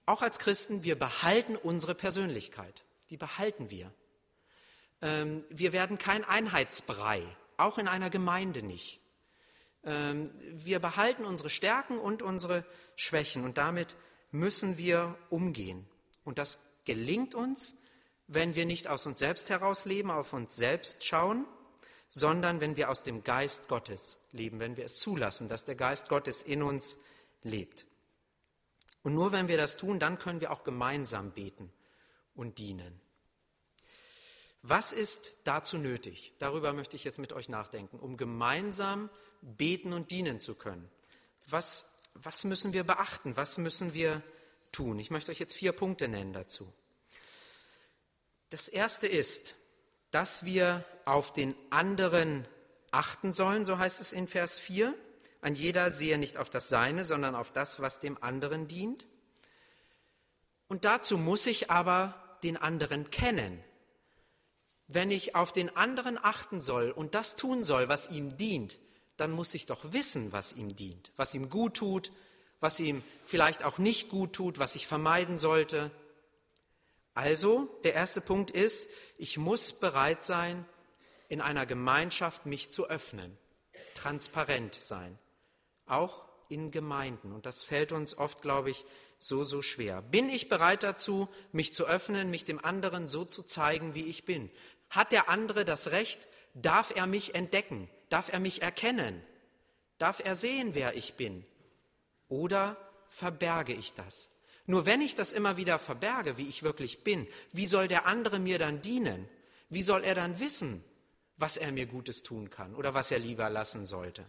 auch 0.05 0.21
als 0.21 0.39
Christen, 0.39 0.83
wir 0.83 0.97
behalten 0.97 1.55
unsere 1.55 1.95
Persönlichkeit. 1.95 2.83
Die 3.09 3.17
behalten 3.17 3.69
wir. 3.69 3.91
Ähm, 5.01 5.43
wir 5.49 5.73
werden 5.73 5.97
kein 5.97 6.23
Einheitsbrei, 6.23 7.23
auch 7.57 7.77
in 7.77 7.87
einer 7.87 8.09
Gemeinde 8.09 8.63
nicht. 8.63 8.99
Ähm, 9.83 10.29
wir 10.51 10.79
behalten 10.79 11.25
unsere 11.25 11.49
Stärken 11.49 11.99
und 11.99 12.21
unsere 12.21 12.65
Schwächen 12.95 13.43
und 13.43 13.57
damit 13.57 13.95
müssen 14.31 14.77
wir 14.77 15.15
umgehen. 15.29 15.87
Und 16.29 16.37
das 16.37 16.59
gelingt 16.85 17.33
uns, 17.33 17.79
wenn 18.27 18.53
wir 18.53 18.67
nicht 18.67 18.87
aus 18.87 19.07
uns 19.07 19.17
selbst 19.17 19.49
heraus 19.49 19.85
leben, 19.85 20.11
auf 20.11 20.31
uns 20.31 20.55
selbst 20.55 21.03
schauen, 21.03 21.47
sondern 22.07 22.61
wenn 22.61 22.77
wir 22.77 22.91
aus 22.91 23.01
dem 23.01 23.23
Geist 23.23 23.67
Gottes 23.67 24.19
leben, 24.31 24.59
wenn 24.59 24.77
wir 24.77 24.85
es 24.85 24.99
zulassen, 24.99 25.49
dass 25.49 25.65
der 25.65 25.73
Geist 25.73 26.07
Gottes 26.07 26.43
in 26.43 26.61
uns 26.61 26.99
lebt. 27.41 27.87
Und 29.01 29.15
nur 29.15 29.31
wenn 29.31 29.47
wir 29.47 29.57
das 29.57 29.75
tun, 29.75 29.99
dann 29.99 30.19
können 30.19 30.39
wir 30.39 30.51
auch 30.51 30.63
gemeinsam 30.63 31.31
beten 31.31 31.73
und 32.35 32.59
dienen. 32.59 33.01
Was 34.61 34.93
ist 34.93 35.35
dazu 35.45 35.79
nötig? 35.79 36.33
Darüber 36.37 36.73
möchte 36.73 36.95
ich 36.95 37.05
jetzt 37.05 37.17
mit 37.17 37.33
euch 37.33 37.49
nachdenken, 37.49 37.97
um 37.97 38.17
gemeinsam 38.17 39.09
beten 39.41 39.93
und 39.93 40.11
dienen 40.11 40.39
zu 40.39 40.53
können. 40.53 40.87
Was, 41.47 41.91
was 42.13 42.43
müssen 42.43 42.71
wir 42.71 42.83
beachten? 42.83 43.35
Was 43.35 43.57
müssen 43.57 43.95
wir 43.95 44.21
tun? 44.71 44.99
Ich 44.99 45.11
möchte 45.11 45.31
euch 45.31 45.39
jetzt 45.39 45.53
vier 45.53 45.71
Punkte 45.71 46.07
nennen 46.07 46.33
dazu. 46.33 46.71
Das 48.49 48.67
erste 48.67 49.07
ist, 49.07 49.55
dass 50.11 50.45
wir 50.45 50.83
auf 51.05 51.33
den 51.33 51.55
anderen 51.69 52.47
achten 52.91 53.33
sollen, 53.33 53.65
so 53.65 53.77
heißt 53.77 54.01
es 54.01 54.11
in 54.11 54.27
Vers 54.27 54.57
4. 54.57 54.93
Ein 55.41 55.55
jeder 55.55 55.91
sehe 55.91 56.17
nicht 56.17 56.37
auf 56.37 56.49
das 56.49 56.69
Seine, 56.69 57.03
sondern 57.03 57.35
auf 57.35 57.51
das, 57.51 57.79
was 57.79 57.99
dem 57.99 58.21
anderen 58.23 58.67
dient. 58.67 59.05
Und 60.67 60.85
dazu 60.85 61.17
muss 61.17 61.45
ich 61.45 61.71
aber 61.71 62.37
den 62.43 62.57
anderen 62.57 63.11
kennen 63.11 63.63
wenn 64.91 65.11
ich 65.11 65.35
auf 65.35 65.53
den 65.53 65.75
anderen 65.77 66.17
achten 66.17 66.61
soll 66.61 66.89
und 66.89 67.13
das 67.13 67.35
tun 67.35 67.63
soll, 67.63 67.87
was 67.87 68.09
ihm 68.09 68.35
dient, 68.37 68.79
dann 69.17 69.31
muss 69.31 69.53
ich 69.53 69.67
doch 69.67 69.93
wissen, 69.93 70.31
was 70.31 70.53
ihm 70.53 70.75
dient, 70.75 71.11
was 71.15 71.35
ihm 71.35 71.49
gut 71.51 71.77
tut, 71.77 72.11
was 72.59 72.79
ihm 72.79 73.03
vielleicht 73.25 73.63
auch 73.63 73.77
nicht 73.77 74.09
gut 74.09 74.33
tut, 74.33 74.59
was 74.59 74.75
ich 74.75 74.87
vermeiden 74.87 75.37
sollte. 75.37 75.91
Also, 77.13 77.69
der 77.83 77.93
erste 77.93 78.21
Punkt 78.21 78.51
ist, 78.51 78.89
ich 79.17 79.37
muss 79.37 79.73
bereit 79.73 80.23
sein, 80.23 80.65
in 81.27 81.41
einer 81.41 81.65
Gemeinschaft 81.65 82.45
mich 82.45 82.69
zu 82.69 82.89
öffnen, 82.89 83.37
transparent 83.95 84.75
sein, 84.75 85.17
auch 85.85 86.25
in 86.49 86.71
Gemeinden. 86.71 87.31
Und 87.31 87.45
das 87.45 87.61
fällt 87.61 87.91
uns 87.91 88.17
oft, 88.17 88.41
glaube 88.41 88.71
ich, 88.71 88.83
so, 89.17 89.43
so 89.43 89.61
schwer. 89.61 90.01
Bin 90.01 90.29
ich 90.29 90.49
bereit 90.49 90.83
dazu, 90.83 91.29
mich 91.51 91.73
zu 91.73 91.85
öffnen, 91.85 92.29
mich 92.29 92.45
dem 92.45 92.63
anderen 92.63 93.07
so 93.07 93.25
zu 93.25 93.43
zeigen, 93.43 93.93
wie 93.93 94.05
ich 94.05 94.25
bin? 94.25 94.49
Hat 94.89 95.11
der 95.11 95.29
andere 95.29 95.65
das 95.65 95.91
Recht? 95.91 96.27
Darf 96.55 96.95
er 96.95 97.05
mich 97.05 97.35
entdecken? 97.35 97.89
Darf 98.09 98.33
er 98.33 98.39
mich 98.39 98.61
erkennen? 98.61 99.21
Darf 99.99 100.19
er 100.23 100.35
sehen, 100.35 100.73
wer 100.73 100.95
ich 100.95 101.13
bin? 101.13 101.45
Oder 102.29 102.77
verberge 103.09 103.73
ich 103.73 103.93
das? 103.93 104.31
Nur 104.65 104.85
wenn 104.85 105.01
ich 105.01 105.15
das 105.15 105.33
immer 105.33 105.57
wieder 105.57 105.79
verberge, 105.79 106.37
wie 106.37 106.47
ich 106.47 106.63
wirklich 106.63 107.03
bin, 107.03 107.27
wie 107.51 107.65
soll 107.65 107.87
der 107.87 108.05
andere 108.05 108.39
mir 108.39 108.59
dann 108.59 108.81
dienen? 108.81 109.27
Wie 109.69 109.81
soll 109.81 110.03
er 110.03 110.15
dann 110.15 110.39
wissen, 110.39 110.83
was 111.37 111.57
er 111.57 111.71
mir 111.71 111.87
Gutes 111.87 112.23
tun 112.23 112.49
kann 112.49 112.75
oder 112.75 112.93
was 112.93 113.11
er 113.11 113.19
lieber 113.19 113.49
lassen 113.49 113.85
sollte? 113.85 114.25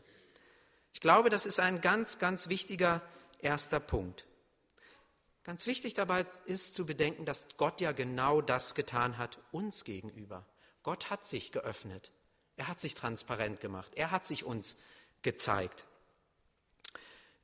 Ich 0.92 1.00
glaube, 1.00 1.30
das 1.30 1.47
ist 1.47 1.61
ein 1.61 1.80
ganz, 1.80 2.19
ganz 2.19 2.49
wichtiger 2.49 3.02
erster 3.38 3.80
Punkt. 3.80 4.26
Ganz 5.45 5.66
wichtig 5.66 5.95
dabei 5.95 6.25
ist 6.47 6.75
zu 6.75 6.87
bedenken, 6.87 7.25
dass 7.25 7.57
Gott 7.57 7.80
ja 7.80 7.92
genau 7.92 8.40
das 8.40 8.75
getan 8.75 9.19
hat 9.19 9.38
uns 9.52 9.85
gegenüber. 9.85 10.47
Gott 10.83 11.11
hat 11.11 11.25
sich 11.25 11.52
geöffnet. 11.52 12.12
Er 12.57 12.69
hat 12.69 12.80
sich 12.80 12.95
transparent 12.95 13.61
gemacht. 13.61 13.92
Er 13.95 14.11
hat 14.11 14.26
sich 14.26 14.45
uns 14.45 14.78
gezeigt. 15.23 15.87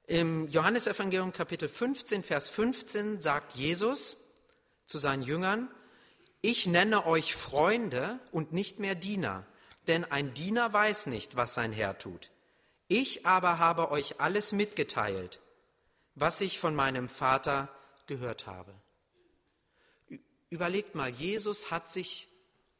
Im 0.08 0.46
Johannesevangelium 0.46 1.32
Kapitel 1.32 1.68
15, 1.68 2.22
Vers 2.22 2.48
15 2.48 3.20
sagt 3.20 3.56
Jesus 3.56 4.32
zu 4.84 4.98
seinen 4.98 5.22
Jüngern, 5.22 5.68
ich 6.42 6.68
nenne 6.68 7.06
euch 7.06 7.34
Freunde 7.34 8.20
und 8.30 8.52
nicht 8.52 8.78
mehr 8.78 8.94
Diener, 8.94 9.44
denn 9.88 10.04
ein 10.04 10.32
Diener 10.32 10.72
weiß 10.72 11.06
nicht, 11.06 11.34
was 11.34 11.54
sein 11.54 11.72
Herr 11.72 11.98
tut. 11.98 12.30
Ich 12.86 13.26
aber 13.26 13.58
habe 13.58 13.90
euch 13.90 14.20
alles 14.20 14.52
mitgeteilt, 14.52 15.40
was 16.14 16.40
ich 16.40 16.60
von 16.60 16.76
meinem 16.76 17.08
Vater 17.08 17.68
gehört 18.06 18.46
habe. 18.46 18.72
Überlegt 20.50 20.94
mal, 20.94 21.10
Jesus 21.10 21.72
hat 21.72 21.90
sich 21.90 22.28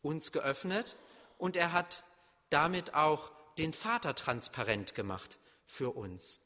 uns 0.00 0.30
geöffnet 0.30 0.96
und 1.38 1.56
er 1.56 1.72
hat 1.72 2.04
damit 2.50 2.94
auch 2.94 3.32
den 3.58 3.72
Vater 3.72 4.14
transparent 4.14 4.94
gemacht 4.94 5.38
für 5.66 5.90
uns. 5.90 6.45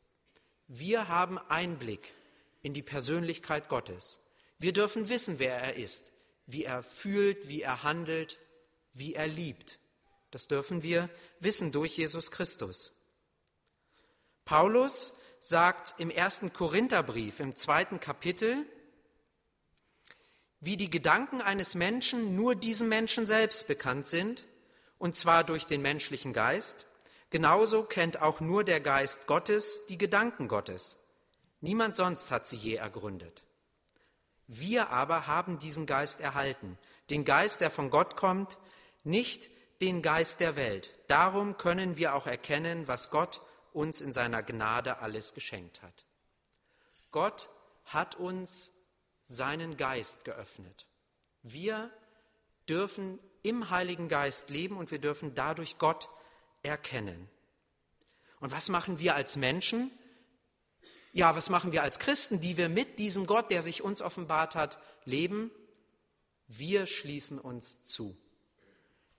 Wir 0.72 1.08
haben 1.08 1.36
Einblick 1.48 2.14
in 2.62 2.74
die 2.74 2.82
Persönlichkeit 2.82 3.68
Gottes. 3.68 4.20
Wir 4.60 4.72
dürfen 4.72 5.08
wissen, 5.08 5.40
wer 5.40 5.58
er 5.58 5.74
ist, 5.74 6.12
wie 6.46 6.62
er 6.62 6.84
fühlt, 6.84 7.48
wie 7.48 7.62
er 7.62 7.82
handelt, 7.82 8.38
wie 8.92 9.14
er 9.14 9.26
liebt. 9.26 9.80
Das 10.30 10.46
dürfen 10.46 10.84
wir 10.84 11.10
wissen 11.40 11.72
durch 11.72 11.96
Jesus 11.96 12.30
Christus. 12.30 12.92
Paulus 14.44 15.16
sagt 15.40 15.98
im 15.98 16.08
ersten 16.08 16.52
Korintherbrief 16.52 17.40
im 17.40 17.56
zweiten 17.56 17.98
Kapitel, 17.98 18.64
wie 20.60 20.76
die 20.76 20.90
Gedanken 20.90 21.40
eines 21.40 21.74
Menschen 21.74 22.36
nur 22.36 22.54
diesem 22.54 22.88
Menschen 22.88 23.26
selbst 23.26 23.66
bekannt 23.66 24.06
sind, 24.06 24.44
und 24.98 25.16
zwar 25.16 25.42
durch 25.42 25.66
den 25.66 25.82
menschlichen 25.82 26.32
Geist, 26.32 26.86
genauso 27.30 27.82
kennt 27.82 28.20
auch 28.20 28.40
nur 28.40 28.64
der 28.64 28.80
Geist 28.80 29.26
Gottes 29.26 29.86
die 29.86 29.98
Gedanken 29.98 30.48
Gottes. 30.48 30.98
Niemand 31.60 31.96
sonst 31.96 32.30
hat 32.30 32.46
sie 32.46 32.56
je 32.56 32.74
ergründet. 32.74 33.44
Wir 34.46 34.90
aber 34.90 35.26
haben 35.26 35.58
diesen 35.58 35.86
Geist 35.86 36.20
erhalten, 36.20 36.76
den 37.08 37.24
Geist, 37.24 37.60
der 37.60 37.70
von 37.70 37.90
Gott 37.90 38.16
kommt, 38.16 38.58
nicht 39.04 39.48
den 39.80 40.02
Geist 40.02 40.40
der 40.40 40.56
Welt. 40.56 40.98
Darum 41.08 41.56
können 41.56 41.96
wir 41.96 42.14
auch 42.14 42.26
erkennen, 42.26 42.88
was 42.88 43.10
Gott 43.10 43.40
uns 43.72 44.00
in 44.00 44.12
seiner 44.12 44.42
Gnade 44.42 44.98
alles 44.98 45.34
geschenkt 45.34 45.82
hat. 45.82 46.04
Gott 47.12 47.48
hat 47.84 48.16
uns 48.16 48.72
seinen 49.24 49.76
Geist 49.76 50.24
geöffnet. 50.24 50.86
Wir 51.42 51.90
dürfen 52.68 53.18
im 53.42 53.70
Heiligen 53.70 54.08
Geist 54.08 54.50
leben 54.50 54.76
und 54.76 54.90
wir 54.90 54.98
dürfen 54.98 55.34
dadurch 55.34 55.78
Gott 55.78 56.08
erkennen. 56.62 57.28
Und 58.40 58.52
was 58.52 58.68
machen 58.68 58.98
wir 58.98 59.14
als 59.14 59.36
Menschen? 59.36 59.90
Ja, 61.12 61.36
was 61.36 61.50
machen 61.50 61.72
wir 61.72 61.82
als 61.82 61.98
Christen, 61.98 62.40
die 62.40 62.56
wir 62.56 62.68
mit 62.68 62.98
diesem 62.98 63.26
Gott, 63.26 63.50
der 63.50 63.62
sich 63.62 63.82
uns 63.82 64.00
offenbart 64.00 64.54
hat, 64.54 64.78
leben? 65.04 65.50
Wir 66.46 66.86
schließen 66.86 67.38
uns 67.38 67.84
zu. 67.84 68.16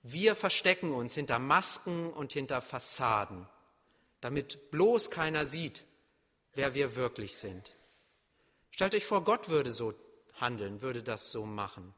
Wir 0.02 0.36
verstecken 0.36 0.94
uns 0.94 1.14
hinter 1.14 1.38
Masken 1.38 2.12
und 2.12 2.34
hinter 2.34 2.62
Fassaden, 2.62 3.48
damit 4.20 4.72
bloß 4.72 5.12
keiner 5.12 5.46
sieht, 5.46 5.86
wer 6.54 6.74
wir 6.74 6.96
wirklich 6.96 7.38
sind. 7.38 7.72
Stellt 8.72 8.96
euch 8.96 9.06
vor, 9.06 9.24
Gott 9.24 9.50
würde 9.50 9.70
so 9.70 9.94
handeln, 10.36 10.82
würde 10.82 11.04
das 11.04 11.32
so 11.32 11.46
machen. 11.46 11.94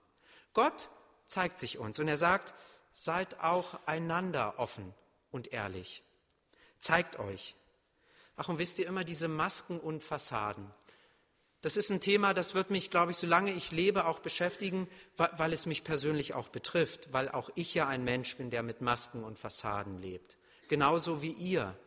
Gott 0.54 0.90
zeigt 1.28 1.58
sich 1.58 1.78
uns 1.78 1.98
und 2.00 2.08
er 2.08 2.18
sagt, 2.18 2.54
seid 2.92 3.40
auch 3.40 3.80
einander 3.86 4.60
offen 4.60 4.94
und 5.34 5.52
ehrlich. 5.52 6.04
Zeigt 6.80 7.20
euch. 7.20 7.56
Und 8.48 8.60
wisst 8.60 8.80
ihr 8.80 8.88
immer 8.88 9.04
diese 9.04 9.28
Masken 9.28 9.80
und 9.80 10.04
Fassaden? 10.04 10.72
Das 11.62 11.78
ist 11.78 11.92
ein 11.92 12.02
Thema, 12.02 12.34
das 12.34 12.56
wird 12.56 12.72
mich, 12.72 12.92
glaube 12.92 13.12
ich, 13.12 13.18
solange 13.18 13.54
ich 13.54 13.72
lebe, 13.72 14.06
auch 14.06 14.20
beschäftigen, 14.20 14.90
weil 15.16 15.54
es 15.54 15.66
mich 15.66 15.86
persönlich 15.86 16.34
auch 16.34 16.50
betrifft, 16.50 17.14
weil 17.14 17.30
auch 17.30 17.50
ich 17.56 17.74
ja 17.74 17.88
ein 17.88 18.04
Mensch 18.04 18.36
bin, 18.36 18.50
der 18.50 18.64
mit 18.64 18.82
Masken 18.82 19.24
und 19.24 19.40
Fassaden 19.40 20.02
lebt. 20.02 20.38
Genauso 20.68 21.22
wie 21.22 21.32
ihr. 21.32 21.78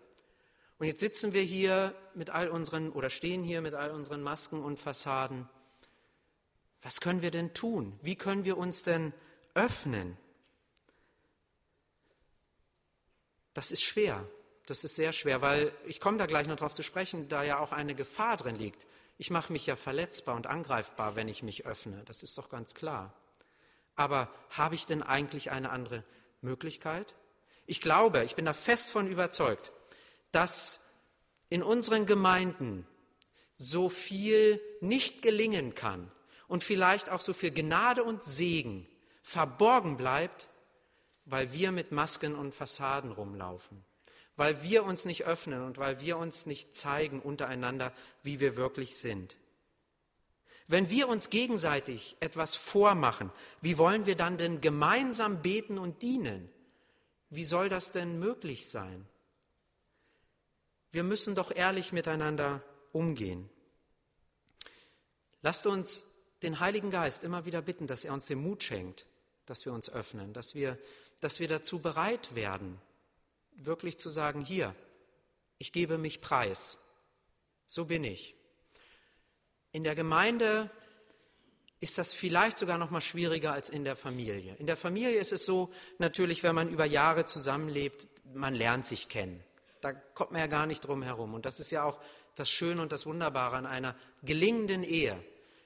Und 0.79 0.87
jetzt 0.87 1.01
sitzen 1.01 1.35
wir 1.35 1.43
hier 1.43 1.95
mit 2.15 2.31
all 2.31 2.49
unseren 2.49 2.91
oder 2.91 3.11
stehen 3.11 3.43
hier 3.43 3.61
mit 3.61 3.75
all 3.75 3.91
unseren 3.91 4.23
Masken 4.23 4.63
und 4.63 4.79
Fassaden. 4.79 5.47
Was 6.81 7.01
können 7.01 7.21
wir 7.21 7.31
denn 7.31 7.53
tun? 7.53 7.99
Wie 8.01 8.17
können 8.17 8.45
wir 8.45 8.57
uns 8.57 8.83
denn 8.83 9.13
öffnen? 9.55 10.17
Das 13.57 13.73
ist 13.73 13.83
schwer. 13.83 14.23
Das 14.67 14.85
ist 14.85 14.97
sehr 14.97 15.13
schwer, 15.13 15.41
weil 15.41 15.73
ich 15.87 15.99
komme 15.99 16.19
da 16.19 16.27
gleich 16.27 16.47
noch 16.47 16.57
darauf 16.57 16.75
zu 16.75 16.83
sprechen, 16.83 17.31
da 17.31 17.43
ja 17.43 17.59
auch 17.59 17.73
eine 17.73 17.95
Gefahr 17.95 18.37
drin 18.37 18.55
liegt. 18.55 18.87
Ich 19.17 19.31
mache 19.31 19.51
mich 19.51 19.65
ja 19.65 19.77
verletzbar 19.77 20.37
und 20.37 20.47
angreifbar, 20.47 21.17
wenn 21.17 21.27
ich 21.27 21.43
mich 21.43 21.65
öffne. 21.65 22.03
Das 22.05 22.23
ist 22.23 22.37
doch 22.37 22.51
ganz 22.51 22.75
klar. 22.75 23.15
Aber 23.95 24.29
habe 24.51 24.75
ich 24.75 24.85
denn 24.85 25.03
eigentlich 25.03 25.53
eine 25.53 25.71
andere 25.71 26.05
Möglichkeit? 26.43 27.15
Ich 27.65 27.81
glaube, 27.81 28.25
ich 28.25 28.35
bin 28.35 28.45
da 28.45 28.53
fest 28.53 28.91
von 28.91 29.09
überzeugt, 29.09 29.73
dass 30.33 30.91
in 31.49 31.63
unseren 31.63 32.05
Gemeinden 32.05 32.87
so 33.55 33.89
viel 33.89 34.61
nicht 34.83 35.23
gelingen 35.23 35.75
kann 35.75 36.13
und 36.47 36.63
vielleicht 36.63 37.09
auch 37.09 37.23
so 37.23 37.33
viel 37.33 37.53
Gnade 37.53 38.05
und 38.05 38.23
Segen 38.23 38.87
verborgen 39.23 39.97
bleibt, 39.97 40.51
weil 41.27 41.53
wir 41.53 41.71
mit 41.71 41.93
Masken 41.93 42.35
und 42.35 42.55
Fassaden 42.55 43.13
rumlaufen 43.13 43.85
weil 44.37 44.63
wir 44.63 44.85
uns 44.85 45.05
nicht 45.07 45.25
öffnen 45.25 45.63
und 45.63 45.79
weil 45.79 46.01
wir 46.01 46.19
uns 46.19 46.47
nicht 46.47 46.77
zeigen 46.77 47.21
untereinander, 47.21 47.93
wie 48.23 48.39
wir 48.39 48.57
wirklich 48.57 48.97
sind. 48.97 49.37
Wenn 50.69 50.91
wir 50.91 51.09
uns 51.09 51.31
gegenseitig 51.31 52.17
etwas 52.21 52.55
vormachen, 52.55 53.31
wie 53.61 53.79
wollen 53.79 54.05
wir 54.05 54.17
dann 54.17 54.37
denn 54.37 54.61
gemeinsam 54.61 55.41
beten 55.41 55.79
und 55.79 56.03
dienen? 56.03 56.51
Wie 57.31 57.45
soll 57.45 57.69
das 57.69 57.93
denn 57.93 58.19
möglich 58.19 58.69
sein? 58.69 59.07
Wir 60.93 61.03
müssen 61.03 61.35
doch 61.35 61.55
ehrlich 61.55 61.93
miteinander 61.93 62.63
umgehen. 62.93 63.49
Lasst 65.43 65.67
uns 65.67 66.13
den 66.43 66.61
Heiligen 66.61 66.91
Geist 66.91 67.25
immer 67.25 67.45
wieder 67.45 67.63
bitten, 67.63 67.87
dass 67.87 68.05
er 68.05 68.13
uns 68.13 68.27
den 68.27 68.43
Mut 68.43 68.63
schenkt, 68.63 69.07
dass 69.47 69.65
wir 69.65 69.73
uns 69.73 69.89
öffnen, 69.89 70.33
dass 70.33 70.55
wir, 70.55 70.79
dass 71.21 71.41
wir 71.41 71.49
dazu 71.49 71.81
bereit 71.81 72.35
werden, 72.35 72.81
wirklich 73.53 73.99
zu 73.99 74.11
sagen, 74.11 74.41
hier, 74.41 74.75
ich 75.59 75.73
gebe 75.73 75.99
mich 75.99 76.21
preis. 76.21 76.79
So 77.67 77.87
bin 77.87 78.05
ich. 78.05 78.35
In 79.73 79.85
der 79.85 79.95
Gemeinde 79.95 80.71
ist 81.81 81.99
das 81.99 82.15
vielleicht 82.15 82.57
sogar 82.57 82.79
noch 82.79 82.91
mal 82.91 83.01
schwieriger 83.01 83.53
als 83.53 83.69
in 83.69 83.85
der 83.85 83.97
Familie. 83.97 84.55
In 84.57 84.67
der 84.67 84.77
Familie 84.77 85.19
ist 85.19 85.33
es 85.33 85.45
so, 85.45 85.73
natürlich, 85.99 86.43
wenn 86.43 86.55
man 86.55 86.69
über 86.69 86.85
Jahre 86.85 87.25
zusammenlebt, 87.25 88.09
man 88.35 88.55
lernt 88.55 88.87
sich 88.87 89.09
kennen. 89.09 89.43
Da 89.81 89.93
kommt 89.93 90.33
man 90.33 90.41
ja 90.41 90.47
gar 90.47 90.67
nicht 90.67 90.81
drum 90.81 91.03
herum. 91.03 91.35
Und 91.35 91.47
das 91.47 91.61
ist 91.61 91.71
ja 91.71 91.85
auch 91.85 92.01
das 92.35 92.51
Schöne 92.51 92.83
und 92.83 92.93
das 92.93 93.07
Wunderbare 93.07 93.57
an 93.57 93.67
einer 93.67 93.95
gelingenden 94.23 94.83
Ehe, 94.83 95.23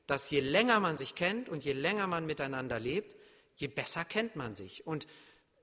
dass 0.07 0.31
je 0.31 0.41
länger 0.41 0.81
man 0.81 0.97
sich 0.97 1.15
kennt 1.15 1.49
und 1.49 1.65
je 1.65 1.73
länger 1.73 2.07
man 2.07 2.27
miteinander 2.27 2.81
lebt, 2.81 3.17
je 3.55 3.69
besser 3.69 4.05
kennt 4.05 4.37
man 4.37 4.55
sich. 4.55 4.87
Und 4.87 5.07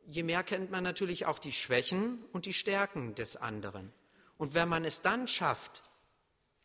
je 0.08 0.24
mehr 0.24 0.44
kennt 0.44 0.72
man 0.72 0.84
natürlich 0.84 1.26
auch 1.26 1.38
die 1.38 1.52
Schwächen 1.52 2.24
und 2.32 2.46
die 2.46 2.54
Stärken 2.54 3.14
des 3.16 3.36
anderen. 3.36 3.92
Und 4.38 4.54
wenn 4.54 4.70
man 4.70 4.86
es 4.86 5.02
dann 5.02 5.28
schafft, 5.28 5.84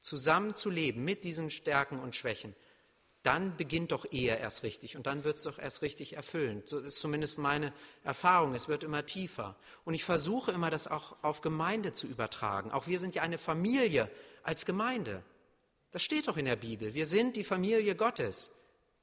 zusammen 0.00 0.54
zu 0.54 0.70
leben 0.70 1.04
mit 1.04 1.24
diesen 1.24 1.50
Stärken 1.50 1.98
und 1.98 2.16
Schwächen, 2.16 2.54
dann 3.22 3.56
beginnt 3.56 3.92
doch 3.92 4.04
Ehe 4.10 4.36
erst 4.36 4.64
richtig 4.64 4.96
und 4.96 5.06
dann 5.06 5.22
wird 5.22 5.36
es 5.36 5.44
doch 5.44 5.58
erst 5.58 5.82
richtig 5.82 6.14
erfüllend. 6.14 6.68
So 6.68 6.80
ist 6.80 6.98
zumindest 6.98 7.38
meine 7.38 7.72
Erfahrung. 8.02 8.54
Es 8.54 8.66
wird 8.66 8.82
immer 8.82 9.06
tiefer. 9.06 9.56
Und 9.84 9.94
ich 9.94 10.02
versuche 10.02 10.50
immer, 10.50 10.70
das 10.70 10.88
auch 10.88 11.16
auf 11.22 11.40
Gemeinde 11.40 11.92
zu 11.92 12.08
übertragen. 12.08 12.72
Auch 12.72 12.88
wir 12.88 12.98
sind 12.98 13.14
ja 13.14 13.22
eine 13.22 13.38
Familie 13.38 14.10
als 14.42 14.66
Gemeinde. 14.66 15.22
Das 15.92 16.02
steht 16.02 16.26
doch 16.26 16.36
in 16.36 16.46
der 16.46 16.56
Bibel. 16.56 16.94
Wir 16.94 17.06
sind 17.06 17.36
die 17.36 17.44
Familie 17.44 17.94
Gottes. 17.94 18.56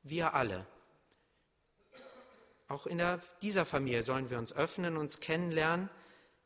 Wir 0.03 0.33
alle. 0.33 0.67
Auch 2.69 2.85
in 2.85 2.99
der, 2.99 3.19
dieser 3.41 3.65
Familie 3.65 4.03
sollen 4.03 4.29
wir 4.29 4.37
uns 4.37 4.53
öffnen, 4.53 4.95
uns 4.95 5.19
kennenlernen. 5.19 5.89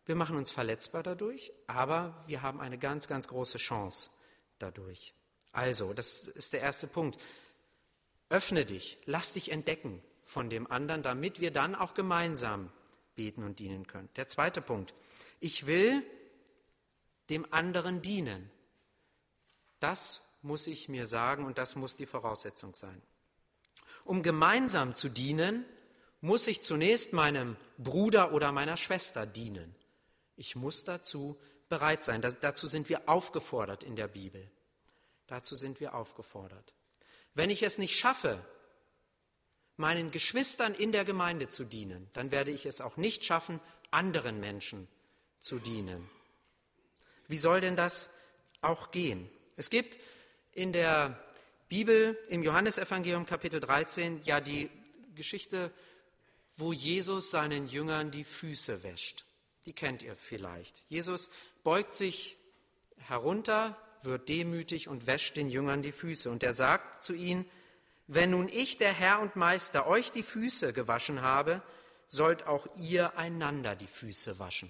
Wir 0.06 0.16
machen 0.16 0.38
uns 0.38 0.50
verletzbar 0.50 1.04
dadurch, 1.04 1.52
aber 1.68 2.24
wir 2.28 2.42
haben 2.42 2.62
eine 2.62 2.78
ganz, 2.78 3.08
ganz 3.08 3.28
große 3.28 3.58
Chance 3.58 4.10
dadurch. 4.58 5.14
Also, 5.52 5.94
das 5.94 6.24
ist 6.24 6.54
der 6.54 6.62
erste 6.62 6.88
Punkt. 6.88 7.20
Öffne 8.30 8.66
dich, 8.66 8.98
lass 9.06 9.34
dich 9.34 9.52
entdecken 9.52 10.02
von 10.24 10.50
dem 10.50 10.72
anderen, 10.72 11.04
damit 11.04 11.42
wir 11.42 11.52
dann 11.52 11.76
auch 11.76 11.94
gemeinsam 11.94 12.72
beten 13.16 13.44
und 13.44 13.60
dienen 13.60 13.86
können. 13.86 14.10
Der 14.16 14.28
zweite 14.28 14.62
Punkt. 14.62 14.94
Ich 15.42 15.68
will 15.68 16.04
dem 17.30 17.52
anderen 17.52 18.02
dienen. 18.02 18.50
Das 19.82 20.22
muss 20.42 20.68
ich 20.68 20.88
mir 20.88 21.06
sagen 21.06 21.46
und 21.46 21.58
das 21.58 21.76
muss 21.76 21.98
die 21.98 22.06
Voraussetzung 22.06 22.76
sein. 22.76 23.02
Um 24.06 24.24
gemeinsam 24.24 24.96
zu 24.96 25.10
dienen, 25.10 25.66
muss 26.24 26.48
ich 26.48 26.62
zunächst 26.62 27.12
meinem 27.12 27.58
Bruder 27.78 28.32
oder 28.32 28.54
meiner 28.54 28.78
Schwester 28.78 29.26
dienen. 29.26 29.76
Ich 30.38 30.56
muss 30.56 30.86
dazu 30.86 31.38
bereit 31.68 32.02
sein. 32.02 32.22
Das, 32.22 32.40
dazu 32.40 32.66
sind 32.68 32.88
wir 32.88 33.10
aufgefordert 33.10 33.84
in 33.84 33.98
der 33.98 34.08
Bibel. 34.08 34.50
Dazu 35.28 35.56
sind 35.56 35.82
wir 35.82 35.94
aufgefordert. 35.94 36.74
Wenn 37.34 37.50
ich 37.50 37.62
es 37.62 37.78
nicht 37.78 38.00
schaffe, 38.00 38.42
meinen 39.76 40.12
Geschwistern 40.12 40.74
in 40.74 40.94
der 40.94 41.04
Gemeinde 41.04 41.50
zu 41.50 41.66
dienen, 41.66 42.10
dann 42.14 42.32
werde 42.32 42.52
ich 42.52 42.66
es 42.66 42.80
auch 42.80 42.96
nicht 42.96 43.26
schaffen, 43.26 43.60
anderen 43.92 44.40
Menschen 44.40 44.88
zu 45.40 45.60
dienen. 45.60 46.10
Wie 47.28 47.38
soll 47.38 47.60
denn 47.60 47.76
das 47.76 48.12
auch 48.62 48.92
gehen? 48.92 49.30
Es 49.58 49.70
gibt 49.70 50.00
in 50.54 50.72
der 50.72 51.22
Bibel 51.68 52.18
im 52.30 52.44
Johannesevangelium 52.44 53.26
Kapitel 53.26 53.60
13 53.60 54.22
ja 54.24 54.40
die 54.40 54.70
Geschichte 55.16 55.70
wo 56.58 56.74
Jesus 56.74 57.32
seinen 57.32 57.68
Jüngern 57.68 58.12
die 58.12 58.24
Füße 58.24 58.84
wäscht. 58.84 59.26
Die 59.66 59.74
kennt 59.74 60.02
ihr 60.02 60.16
vielleicht. 60.16 60.84
Jesus 60.90 61.30
beugt 61.64 61.94
sich 61.94 62.38
herunter, 62.98 63.78
wird 64.04 64.30
demütig 64.30 64.88
und 64.88 65.08
wäscht 65.08 65.38
den 65.38 65.50
Jüngern 65.50 65.82
die 65.82 65.92
Füße. 65.92 66.30
Und 66.30 66.44
er 66.44 66.54
sagt 66.54 67.04
zu 67.04 67.14
ihnen, 67.14 67.46
wenn 68.08 68.32
nun 68.32 68.50
ich, 68.50 68.78
der 68.78 68.94
Herr 68.94 69.22
und 69.22 69.36
Meister, 69.36 69.88
euch 69.88 70.12
die 70.12 70.24
Füße 70.24 70.74
gewaschen 70.74 71.22
habe, 71.22 71.62
sollt 72.08 72.46
auch 72.46 72.68
ihr 72.78 73.18
einander 73.18 73.76
die 73.76 73.88
Füße 73.88 74.40
waschen. 74.40 74.70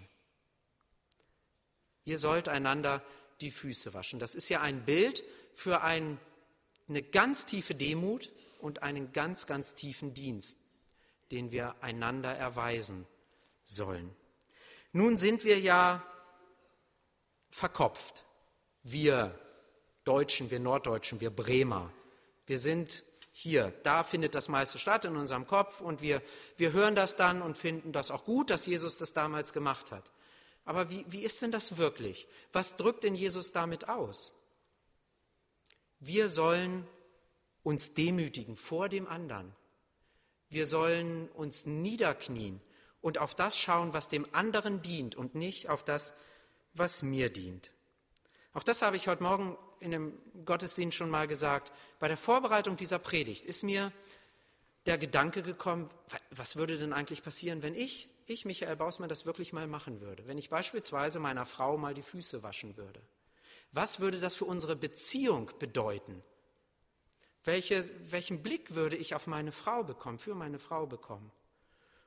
Ihr 2.05 2.17
sollt 2.17 2.47
einander 2.47 3.03
die 3.41 3.51
Füße 3.51 3.93
waschen. 3.93 4.19
Das 4.19 4.35
ist 4.35 4.49
ja 4.49 4.61
ein 4.61 4.85
Bild 4.85 5.23
für 5.55 5.81
ein, 5.81 6.19
eine 6.87 7.01
ganz 7.01 7.45
tiefe 7.45 7.75
Demut 7.75 8.29
und 8.59 8.83
einen 8.83 9.11
ganz, 9.13 9.45
ganz 9.47 9.73
tiefen 9.75 10.13
Dienst, 10.13 10.59
den 11.33 11.51
wir 11.51 11.75
einander 11.81 12.31
erweisen 12.31 13.07
sollen. 13.63 14.15
Nun 14.91 15.17
sind 15.17 15.43
wir 15.43 15.59
ja 15.59 16.05
verkopft. 17.49 18.23
Wir 18.83 19.37
Deutschen, 20.03 20.51
wir 20.51 20.59
Norddeutschen, 20.59 21.21
wir 21.21 21.31
Bremer. 21.31 21.91
Wir 22.45 22.59
sind 22.59 23.03
hier, 23.31 23.73
da 23.81 24.03
findet 24.03 24.35
das 24.35 24.47
meiste 24.47 24.77
statt 24.77 25.05
in 25.05 25.15
unserem 25.15 25.47
Kopf 25.47 25.81
und 25.81 26.01
wir, 26.01 26.21
wir 26.57 26.71
hören 26.71 26.93
das 26.93 27.15
dann 27.15 27.41
und 27.41 27.57
finden 27.57 27.93
das 27.93 28.11
auch 28.11 28.25
gut, 28.25 28.51
dass 28.51 28.67
Jesus 28.67 28.99
das 28.99 29.13
damals 29.13 29.53
gemacht 29.53 29.91
hat. 29.91 30.11
Aber 30.65 30.91
wie, 30.91 31.03
wie 31.07 31.23
ist 31.23 31.41
denn 31.41 31.51
das 31.51 31.77
wirklich? 31.77 32.27
Was 32.51 32.77
drückt 32.77 33.03
denn 33.03 33.15
Jesus 33.15 33.51
damit 33.51 33.89
aus? 33.89 34.39
Wir 35.99 36.29
sollen 36.29 36.87
uns 37.63 37.95
demütigen 37.95 38.55
vor 38.55 38.87
dem 38.87 39.07
anderen. 39.07 39.55
Wir 40.53 40.67
sollen 40.67 41.29
uns 41.29 41.65
niederknien 41.65 42.61
und 43.01 43.17
auf 43.17 43.33
das 43.33 43.57
schauen, 43.57 43.91
was 43.93 44.07
dem 44.07 44.27
anderen 44.35 44.83
dient 44.83 45.15
und 45.15 45.33
nicht 45.33 45.67
auf 45.67 45.83
das, 45.83 46.13
was 46.75 47.01
mir 47.01 47.31
dient. 47.31 47.71
Auch 48.53 48.61
das 48.61 48.83
habe 48.83 48.95
ich 48.95 49.07
heute 49.07 49.23
Morgen 49.23 49.57
in 49.79 49.89
dem 49.89 50.13
Gottesdienst 50.45 50.95
schon 50.95 51.09
mal 51.09 51.27
gesagt. 51.27 51.71
Bei 51.99 52.07
der 52.07 52.17
Vorbereitung 52.17 52.77
dieser 52.77 52.99
Predigt 52.99 53.47
ist 53.47 53.63
mir 53.63 53.91
der 54.85 54.99
Gedanke 54.99 55.41
gekommen, 55.41 55.89
was 56.29 56.55
würde 56.55 56.77
denn 56.77 56.93
eigentlich 56.93 57.23
passieren, 57.23 57.63
wenn 57.63 57.73
ich, 57.73 58.09
ich, 58.27 58.45
Michael 58.45 58.75
Bausmann, 58.75 59.09
das 59.09 59.25
wirklich 59.25 59.53
mal 59.53 59.65
machen 59.65 60.01
würde? 60.01 60.27
Wenn 60.27 60.37
ich 60.37 60.51
beispielsweise 60.51 61.19
meiner 61.19 61.47
Frau 61.47 61.77
mal 61.77 61.95
die 61.95 62.03
Füße 62.03 62.43
waschen 62.43 62.77
würde? 62.77 63.01
Was 63.71 64.01
würde 64.01 64.19
das 64.19 64.35
für 64.35 64.45
unsere 64.45 64.75
Beziehung 64.75 65.49
bedeuten? 65.57 66.21
Welche, 67.45 67.83
welchen 68.09 68.41
Blick 68.41 68.75
würde 68.75 68.95
ich 68.95 69.15
auf 69.15 69.27
meine 69.27 69.51
Frau 69.51 69.83
bekommen, 69.83 70.17
für 70.17 70.35
meine 70.35 70.59
Frau 70.59 70.85
bekommen? 70.85 71.31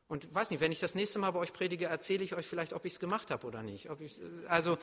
Und 0.08 0.32
weiß 0.32 0.50
nicht, 0.50 0.60
wenn 0.60 0.72
ich 0.72 0.80
das 0.80 0.94
nächste 0.94 1.18
Mal 1.18 1.32
bei 1.32 1.40
euch 1.40 1.52
predige, 1.52 1.86
erzähle 1.86 2.24
ich 2.24 2.34
euch 2.34 2.46
vielleicht, 2.46 2.72
ob 2.72 2.84
ich 2.84 2.94
es 2.94 3.00
gemacht 3.00 3.30
habe 3.30 3.46
oder 3.46 3.62
nicht. 3.62 3.88
also 4.48 4.78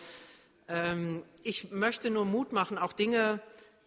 ähm, 0.68 1.24
ich 1.44 1.72
möchte 1.72 2.10
nur 2.10 2.26
Mut 2.26 2.52
machen, 2.52 2.78
auch 2.78 2.94
Dinge 2.94 3.42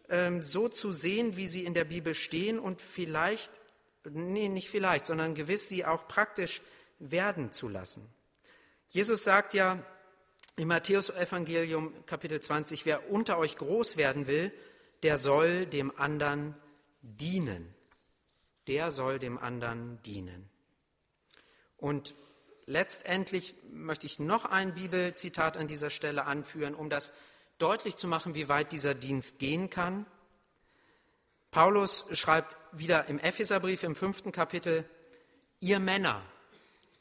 ähm, 0.08 0.42
so 0.42 0.68
zu 0.68 0.92
sehen, 0.92 1.36
wie 1.36 1.46
sie 1.46 1.64
in 1.64 1.74
der 1.74 1.84
Bibel 1.84 2.14
stehen 2.14 2.58
und 2.58 2.80
vielleicht, 2.80 3.60
nee, 4.04 4.48
nicht 4.48 4.70
vielleicht, 4.70 5.06
sondern 5.06 5.34
gewiss 5.34 5.68
sie 5.68 5.84
auch 5.84 6.08
praktisch 6.08 6.62
werden 6.98 7.52
zu 7.52 7.68
lassen. 7.68 8.08
Jesus 8.88 9.24
sagt 9.24 9.52
ja 9.54 9.82
im 10.56 10.68
Matthäus-Evangelium 10.68 11.92
Kapitel 12.06 12.40
20, 12.40 12.86
wer 12.86 13.10
unter 13.10 13.36
euch 13.36 13.56
groß 13.56 13.96
werden 13.96 14.26
will, 14.26 14.52
der 15.02 15.18
soll 15.18 15.66
dem 15.66 15.96
anderen 15.98 16.54
dienen. 17.00 17.74
Der 18.66 18.90
soll 18.90 19.18
dem 19.18 19.38
anderen 19.38 20.02
dienen. 20.02 20.48
Und 21.76 22.14
letztendlich 22.66 23.54
möchte 23.70 24.06
ich 24.06 24.18
noch 24.18 24.44
ein 24.44 24.74
Bibelzitat 24.74 25.56
an 25.56 25.68
dieser 25.68 25.90
Stelle 25.90 26.24
anführen, 26.24 26.74
um 26.74 26.90
das 26.90 27.12
deutlich 27.58 27.96
zu 27.96 28.08
machen, 28.08 28.34
wie 28.34 28.48
weit 28.48 28.72
dieser 28.72 28.94
Dienst 28.94 29.38
gehen 29.38 29.70
kann. 29.70 30.06
Paulus 31.50 32.06
schreibt 32.12 32.56
wieder 32.72 33.06
im 33.06 33.18
Epheserbrief 33.18 33.82
im 33.82 33.94
fünften 33.94 34.32
Kapitel, 34.32 34.84
ihr 35.60 35.78
Männer, 35.78 36.22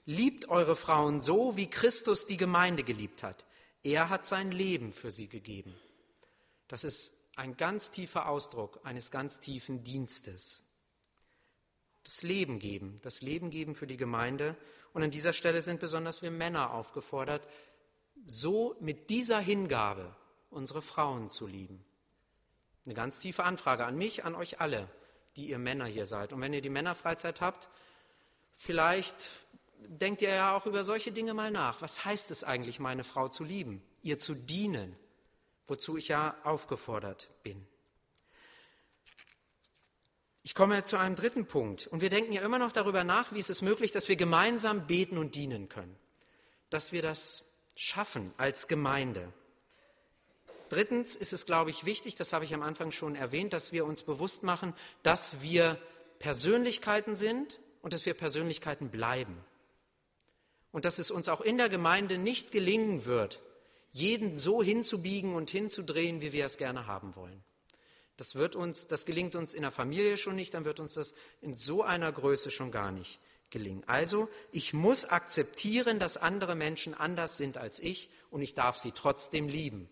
liebt 0.06 0.50
eure 0.50 0.76
Frauen 0.76 1.22
so, 1.22 1.58
wie 1.58 1.70
Christus 1.70 2.28
die 2.28 2.38
Gemeinde 2.38 2.84
geliebt 2.84 3.24
hat. 3.24 3.44
Er 3.84 4.10
hat 4.10 4.26
sein 4.26 4.52
Leben 4.52 4.94
für 4.94 5.12
sie 5.12 5.28
gegeben. 5.28 5.76
Das 6.68 6.84
ist 6.84 7.14
ein 7.36 7.58
ganz 7.58 7.92
tiefer 7.92 8.28
Ausdruck 8.28 8.80
eines 8.84 9.12
ganz 9.12 9.40
tiefen 9.40 9.84
Dienstes 9.84 10.66
das 12.06 12.22
Leben 12.22 12.60
geben, 12.60 13.00
das 13.02 13.22
Leben 13.22 13.50
geben 13.50 13.76
für 13.76 13.88
die 13.88 13.98
Gemeinde. 13.98 14.56
Und 14.94 15.04
an 15.04 15.12
dieser 15.12 15.34
Stelle 15.34 15.60
sind 15.62 15.80
besonders 15.80 16.22
wir 16.22 16.32
Männer 16.32 16.72
aufgefordert, 16.72 17.48
so 18.24 18.76
mit 18.80 19.10
dieser 19.10 19.40
Hingabe 19.40 20.16
unsere 20.50 20.82
Frauen 20.82 21.30
zu 21.30 21.48
lieben. 21.48 21.84
Eine 22.86 22.94
ganz 22.94 23.20
tiefe 23.20 23.44
Anfrage 23.44 23.86
an 23.86 23.98
mich, 23.98 24.24
an 24.24 24.36
euch 24.36 24.62
alle, 24.62 24.88
die 25.36 25.50
ihr 25.50 25.58
Männer 25.58 25.86
hier 25.86 26.06
seid. 26.06 26.32
Und 26.32 26.42
wenn 26.42 26.54
ihr 26.54 26.62
die 26.62 26.70
Männerfreizeit 26.70 27.42
habt, 27.42 27.70
vielleicht 28.54 29.32
denkt 29.80 30.22
ihr 30.22 30.30
ja 30.30 30.56
auch 30.56 30.68
über 30.68 30.84
solche 30.84 31.12
Dinge 31.12 31.34
mal 31.34 31.50
nach. 31.50 31.82
Was 31.82 32.06
heißt 32.06 32.30
es 32.30 32.44
eigentlich, 32.44 32.80
meine 32.80 33.04
Frau 33.04 33.28
zu 33.28 33.44
lieben, 33.44 33.82
ihr 34.04 34.20
zu 34.20 34.36
dienen, 34.36 34.96
wozu 35.68 35.98
ich 35.98 36.10
ja 36.10 36.36
aufgefordert 36.44 37.30
bin? 37.44 37.66
Ich 40.46 40.54
komme 40.54 40.84
zu 40.84 40.98
einem 40.98 41.16
dritten 41.16 41.48
Punkt. 41.48 41.88
Und 41.88 42.02
wir 42.02 42.12
denken 42.12 42.32
ja 42.32 42.44
immer 42.44 42.60
noch 42.60 42.72
darüber 42.72 43.04
nach, 43.04 43.34
wie 43.34 43.40
ist 43.40 43.50
es 43.50 43.64
möglich, 43.64 43.92
dass 43.92 44.08
wir 44.08 44.16
gemeinsam 44.16 44.86
beten 44.86 45.18
und 45.18 45.34
dienen 45.34 45.70
können. 45.70 45.98
Dass 46.70 46.92
wir 46.92 47.02
das 47.02 47.46
schaffen 47.76 48.32
als 48.38 48.68
Gemeinde. 48.68 49.34
Drittens 50.70 51.16
ist 51.16 51.34
es, 51.34 51.48
glaube 51.48 51.72
ich, 51.72 51.86
wichtig, 51.86 52.14
das 52.16 52.32
habe 52.32 52.46
ich 52.46 52.54
am 52.54 52.62
Anfang 52.62 52.92
schon 52.92 53.16
erwähnt, 53.16 53.54
dass 53.54 53.72
wir 53.72 53.86
uns 53.86 54.04
bewusst 54.04 54.44
machen, 54.44 54.74
dass 55.02 55.42
wir 55.42 55.80
Persönlichkeiten 56.20 57.16
sind 57.16 57.60
und 57.82 57.94
dass 57.94 58.06
wir 58.06 58.14
Persönlichkeiten 58.14 58.90
bleiben. 58.90 59.38
Und 60.72 60.86
dass 60.86 61.00
es 61.00 61.10
uns 61.10 61.28
auch 61.28 61.42
in 61.42 61.58
der 61.58 61.70
Gemeinde 61.70 62.20
nicht 62.20 62.52
gelingen 62.52 63.06
wird, 63.06 63.42
jeden 63.96 64.38
so 64.38 64.62
hinzubiegen 64.62 65.36
und 65.36 65.50
hinzudrehen, 65.50 66.20
wie 66.20 66.34
wir 66.34 66.44
es 66.44 66.58
gerne 66.58 66.86
haben 66.86 67.16
wollen. 67.16 67.42
Das, 68.18 68.36
wird 68.36 68.54
uns, 68.58 68.88
das 68.88 69.06
gelingt 69.06 69.36
uns 69.36 69.54
in 69.54 69.62
der 69.62 69.72
Familie 69.72 70.18
schon 70.18 70.36
nicht, 70.36 70.54
dann 70.54 70.66
wird 70.66 70.82
uns 70.82 70.96
das 70.96 71.16
in 71.40 71.56
so 71.56 71.82
einer 71.82 72.12
Größe 72.12 72.52
schon 72.52 72.72
gar 72.72 72.92
nicht 72.92 73.22
gelingen. 73.52 73.86
Also, 73.88 74.28
ich 74.52 74.74
muss 74.74 75.06
akzeptieren, 75.06 75.98
dass 75.98 76.18
andere 76.18 76.56
Menschen 76.56 76.94
anders 76.94 77.38
sind 77.38 77.58
als 77.58 77.80
ich 77.80 78.10
und 78.32 78.42
ich 78.42 78.54
darf 78.54 78.78
sie 78.78 78.92
trotzdem 78.92 79.48
lieben. 79.48 79.88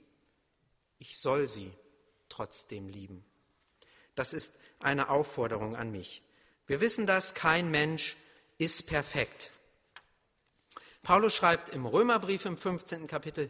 Ich 1.00 1.18
soll 1.18 1.48
sie 1.48 1.72
trotzdem 2.28 2.90
lieben. 2.90 3.24
Das 4.16 4.34
ist 4.34 4.60
eine 4.80 5.12
Aufforderung 5.12 5.78
an 5.78 5.94
mich. 5.94 6.24
Wir 6.68 6.82
wissen 6.82 7.08
dass 7.08 7.36
kein 7.36 7.72
Mensch 7.72 8.18
ist 8.58 8.86
perfekt. 8.86 9.52
Paulus 11.04 11.34
schreibt 11.34 11.70
im 11.70 11.86
Römerbrief 11.86 12.44
im 12.44 12.58
15. 12.58 13.08
Kapitel, 13.08 13.50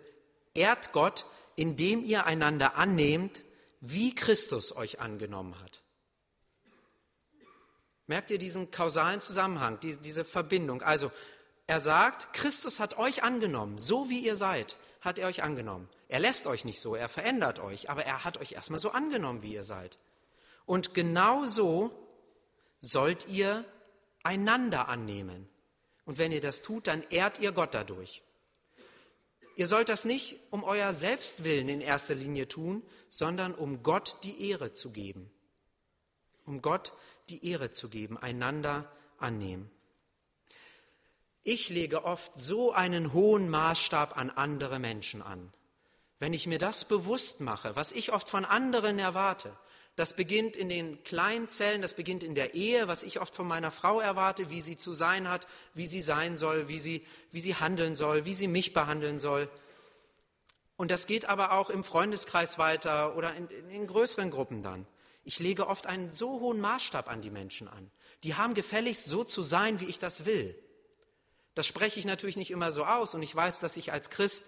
ehrt 0.54 0.92
Gott, 0.92 1.26
indem 1.56 2.04
ihr 2.04 2.26
einander 2.26 2.76
annehmt, 2.76 3.44
wie 3.82 4.16
Christus 4.16 4.76
euch 4.76 5.00
angenommen 5.00 5.60
hat. 5.62 5.82
Merkt 8.08 8.32
ihr 8.32 8.38
diesen 8.38 8.72
kausalen 8.72 9.22
Zusammenhang, 9.22 9.80
diese 9.80 10.26
Verbindung? 10.26 10.82
Also, 10.82 11.12
er 11.68 11.80
sagt, 11.80 12.34
Christus 12.34 12.80
hat 12.80 12.98
euch 12.98 13.24
angenommen, 13.24 13.78
so 13.80 14.10
wie 14.10 14.20
ihr 14.20 14.36
seid, 14.36 14.78
hat 15.02 15.20
er 15.20 15.28
euch 15.28 15.44
angenommen. 15.44 15.90
Er 16.10 16.20
lässt 16.20 16.46
euch 16.48 16.66
nicht 16.66 16.80
so, 16.80 16.96
er 16.96 17.10
verändert 17.10 17.60
euch, 17.60 17.90
aber 17.90 18.06
er 18.06 18.24
hat 18.24 18.38
euch 18.38 18.52
erstmal 18.52 18.80
so 18.80 18.92
angenommen, 18.92 19.42
wie 19.42 19.54
ihr 19.54 19.64
seid. 19.64 19.98
Und 20.66 20.94
genau 20.94 21.46
so 21.46 21.92
sollt 22.80 23.28
ihr 23.28 23.66
einander 24.24 24.90
annehmen. 24.90 25.48
Und 26.06 26.18
wenn 26.18 26.32
ihr 26.32 26.42
das 26.42 26.62
tut, 26.62 26.88
dann 26.88 27.04
ehrt 27.10 27.40
ihr 27.40 27.52
Gott 27.54 27.74
dadurch. 27.74 28.22
Ihr 29.56 29.68
sollt 29.68 29.90
das 29.90 30.06
nicht 30.06 30.40
um 30.50 30.64
euer 30.64 30.94
Selbstwillen 30.94 31.70
in 31.70 31.82
erster 31.82 32.16
Linie 32.16 32.48
tun, 32.48 32.84
sondern 33.10 33.54
um 33.54 33.84
Gott 33.84 34.18
die 34.24 34.50
Ehre 34.50 34.72
zu 34.72 34.92
geben. 34.92 35.32
Um 36.46 36.62
Gott 36.62 36.94
die 37.30 37.48
Ehre 37.48 37.72
zu 37.72 37.90
geben, 37.90 38.18
einander 38.18 38.92
annehmen. 39.20 39.70
Ich 41.44 41.70
lege 41.70 42.06
oft 42.06 42.32
so 42.36 42.72
einen 42.72 43.14
hohen 43.14 43.50
Maßstab 43.50 44.18
an 44.18 44.30
andere 44.30 44.80
Menschen 44.80 45.22
an. 45.22 45.54
Wenn 46.20 46.34
ich 46.34 46.48
mir 46.48 46.58
das 46.58 46.86
bewusst 46.86 47.42
mache, 47.42 47.76
was 47.76 47.92
ich 47.92 48.14
oft 48.14 48.30
von 48.30 48.46
anderen 48.46 48.98
erwarte, 48.98 49.56
das 49.96 50.16
beginnt 50.16 50.56
in 50.56 50.70
den 50.70 51.04
kleinen 51.04 51.48
Zellen, 51.48 51.82
das 51.82 51.94
beginnt 51.94 52.24
in 52.24 52.34
der 52.34 52.56
Ehe, 52.56 52.88
was 52.88 53.04
ich 53.04 53.22
oft 53.22 53.36
von 53.36 53.48
meiner 53.48 53.70
Frau 53.70 54.00
erwarte, 54.00 54.50
wie 54.50 54.62
sie 54.62 54.76
zu 54.76 54.94
sein 54.94 55.30
hat, 55.30 55.48
wie 55.76 55.86
sie 55.86 56.02
sein 56.02 56.36
soll, 56.36 56.68
wie 56.68 56.80
sie, 56.80 57.06
wie 57.32 57.40
sie 57.40 57.56
handeln 57.56 57.94
soll, 57.96 58.26
wie 58.26 58.34
sie 58.34 58.48
mich 58.48 58.74
behandeln 58.74 59.20
soll. 59.20 59.50
Und 60.78 60.90
das 60.90 61.06
geht 61.06 61.26
aber 61.26 61.52
auch 61.52 61.70
im 61.70 61.84
Freundeskreis 61.84 62.58
weiter 62.58 63.16
oder 63.16 63.36
in, 63.36 63.48
in 63.70 63.86
größeren 63.86 64.32
Gruppen 64.32 64.64
dann. 64.64 64.88
Ich 65.24 65.40
lege 65.40 65.68
oft 65.68 65.86
einen 65.86 66.12
so 66.12 66.40
hohen 66.40 66.60
Maßstab 66.60 67.08
an 67.08 67.22
die 67.22 67.30
Menschen 67.30 67.68
an. 67.68 67.92
Die 68.24 68.36
haben 68.36 68.56
gefälligst 68.56 69.06
so 69.06 69.24
zu 69.24 69.44
sein, 69.44 69.80
wie 69.80 69.86
ich 69.86 70.00
das 70.00 70.26
will. 70.26 70.58
Das 71.54 71.68
spreche 71.68 72.00
ich 72.00 72.06
natürlich 72.06 72.36
nicht 72.36 72.50
immer 72.50 72.72
so 72.72 72.84
aus 72.84 73.14
und 73.14 73.22
ich 73.22 73.36
weiß, 73.36 73.60
dass 73.60 73.78
ich 73.78 73.92
als 73.92 74.10
Christ 74.10 74.46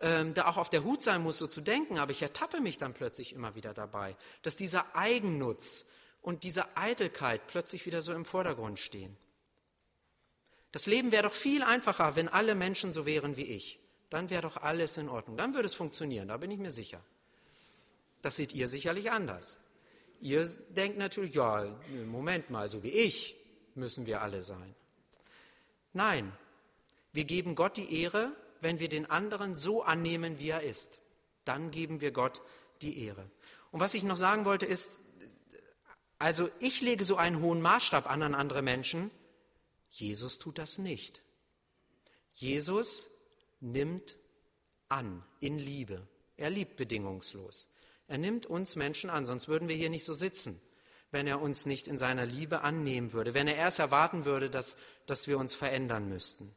ähm, 0.00 0.34
da 0.34 0.46
auch 0.46 0.56
auf 0.56 0.70
der 0.70 0.84
Hut 0.84 1.02
sein 1.02 1.22
muss, 1.22 1.38
so 1.38 1.46
zu 1.46 1.60
denken, 1.60 1.98
aber 1.98 2.10
ich 2.10 2.22
ertappe 2.22 2.60
mich 2.60 2.78
dann 2.78 2.94
plötzlich 2.94 3.32
immer 3.32 3.54
wieder 3.54 3.74
dabei, 3.74 4.16
dass 4.42 4.56
dieser 4.56 4.96
Eigennutz 4.96 5.86
und 6.20 6.42
diese 6.42 6.76
Eitelkeit 6.76 7.46
plötzlich 7.46 7.86
wieder 7.86 8.02
so 8.02 8.12
im 8.12 8.24
Vordergrund 8.24 8.78
stehen. 8.78 9.16
Das 10.72 10.86
Leben 10.86 11.12
wäre 11.12 11.24
doch 11.24 11.34
viel 11.34 11.62
einfacher, 11.62 12.16
wenn 12.16 12.28
alle 12.28 12.54
Menschen 12.54 12.92
so 12.92 13.06
wären 13.06 13.36
wie 13.36 13.44
ich. 13.44 13.78
Dann 14.10 14.30
wäre 14.30 14.42
doch 14.42 14.56
alles 14.56 14.96
in 14.96 15.08
Ordnung. 15.08 15.36
Dann 15.36 15.54
würde 15.54 15.66
es 15.66 15.74
funktionieren, 15.74 16.28
da 16.28 16.36
bin 16.36 16.50
ich 16.50 16.58
mir 16.58 16.70
sicher. 16.70 17.00
Das 18.22 18.36
seht 18.36 18.54
ihr 18.54 18.68
sicherlich 18.68 19.10
anders. 19.10 19.58
Ihr 20.20 20.44
denkt 20.70 20.98
natürlich, 20.98 21.34
ja, 21.34 21.76
Moment 22.06 22.50
mal, 22.50 22.66
so 22.68 22.82
wie 22.82 22.90
ich 22.90 23.36
müssen 23.74 24.06
wir 24.06 24.22
alle 24.22 24.42
sein. 24.42 24.74
Nein, 25.92 26.32
wir 27.12 27.24
geben 27.24 27.54
Gott 27.54 27.76
die 27.76 28.02
Ehre 28.02 28.32
wenn 28.64 28.80
wir 28.80 28.88
den 28.88 29.08
anderen 29.08 29.56
so 29.56 29.82
annehmen, 29.82 30.40
wie 30.40 30.48
er 30.48 30.62
ist. 30.62 30.98
Dann 31.44 31.70
geben 31.70 32.00
wir 32.00 32.10
Gott 32.10 32.40
die 32.80 33.04
Ehre. 33.04 33.30
Und 33.70 33.80
was 33.80 33.94
ich 33.94 34.02
noch 34.02 34.16
sagen 34.16 34.46
wollte 34.46 34.66
ist, 34.66 34.98
also 36.18 36.48
ich 36.60 36.80
lege 36.80 37.04
so 37.04 37.16
einen 37.16 37.40
hohen 37.42 37.60
Maßstab 37.60 38.10
an 38.10 38.22
an 38.22 38.34
andere 38.34 38.62
Menschen. 38.62 39.10
Jesus 39.90 40.38
tut 40.38 40.58
das 40.58 40.78
nicht. 40.78 41.22
Jesus 42.32 43.10
nimmt 43.60 44.16
an 44.88 45.22
in 45.40 45.58
Liebe. 45.58 46.08
Er 46.36 46.48
liebt 46.48 46.76
bedingungslos. 46.76 47.68
Er 48.08 48.16
nimmt 48.16 48.46
uns 48.46 48.76
Menschen 48.76 49.10
an, 49.10 49.26
sonst 49.26 49.46
würden 49.46 49.68
wir 49.68 49.76
hier 49.76 49.90
nicht 49.90 50.04
so 50.04 50.14
sitzen, 50.14 50.60
wenn 51.10 51.26
er 51.26 51.42
uns 51.42 51.66
nicht 51.66 51.86
in 51.86 51.98
seiner 51.98 52.24
Liebe 52.24 52.62
annehmen 52.62 53.12
würde, 53.12 53.34
wenn 53.34 53.46
er 53.46 53.56
erst 53.56 53.78
erwarten 53.78 54.24
würde, 54.24 54.48
dass, 54.48 54.76
dass 55.06 55.26
wir 55.26 55.38
uns 55.38 55.54
verändern 55.54 56.08
müssten. 56.08 56.54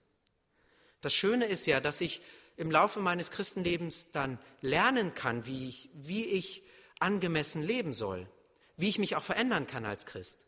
Das 1.01 1.13
Schöne 1.13 1.45
ist 1.45 1.65
ja, 1.65 1.79
dass 1.79 2.01
ich 2.01 2.21
im 2.55 2.71
Laufe 2.71 2.99
meines 2.99 3.31
Christenlebens 3.31 4.11
dann 4.11 4.39
lernen 4.61 5.13
kann, 5.13 5.45
wie 5.45 5.69
ich, 5.69 5.89
wie 5.93 6.25
ich 6.25 6.63
angemessen 6.99 7.61
leben 7.61 7.93
soll, 7.93 8.27
wie 8.75 8.89
ich 8.89 8.99
mich 8.99 9.15
auch 9.15 9.23
verändern 9.23 9.67
kann 9.67 9.85
als 9.85 10.05
Christ. 10.05 10.43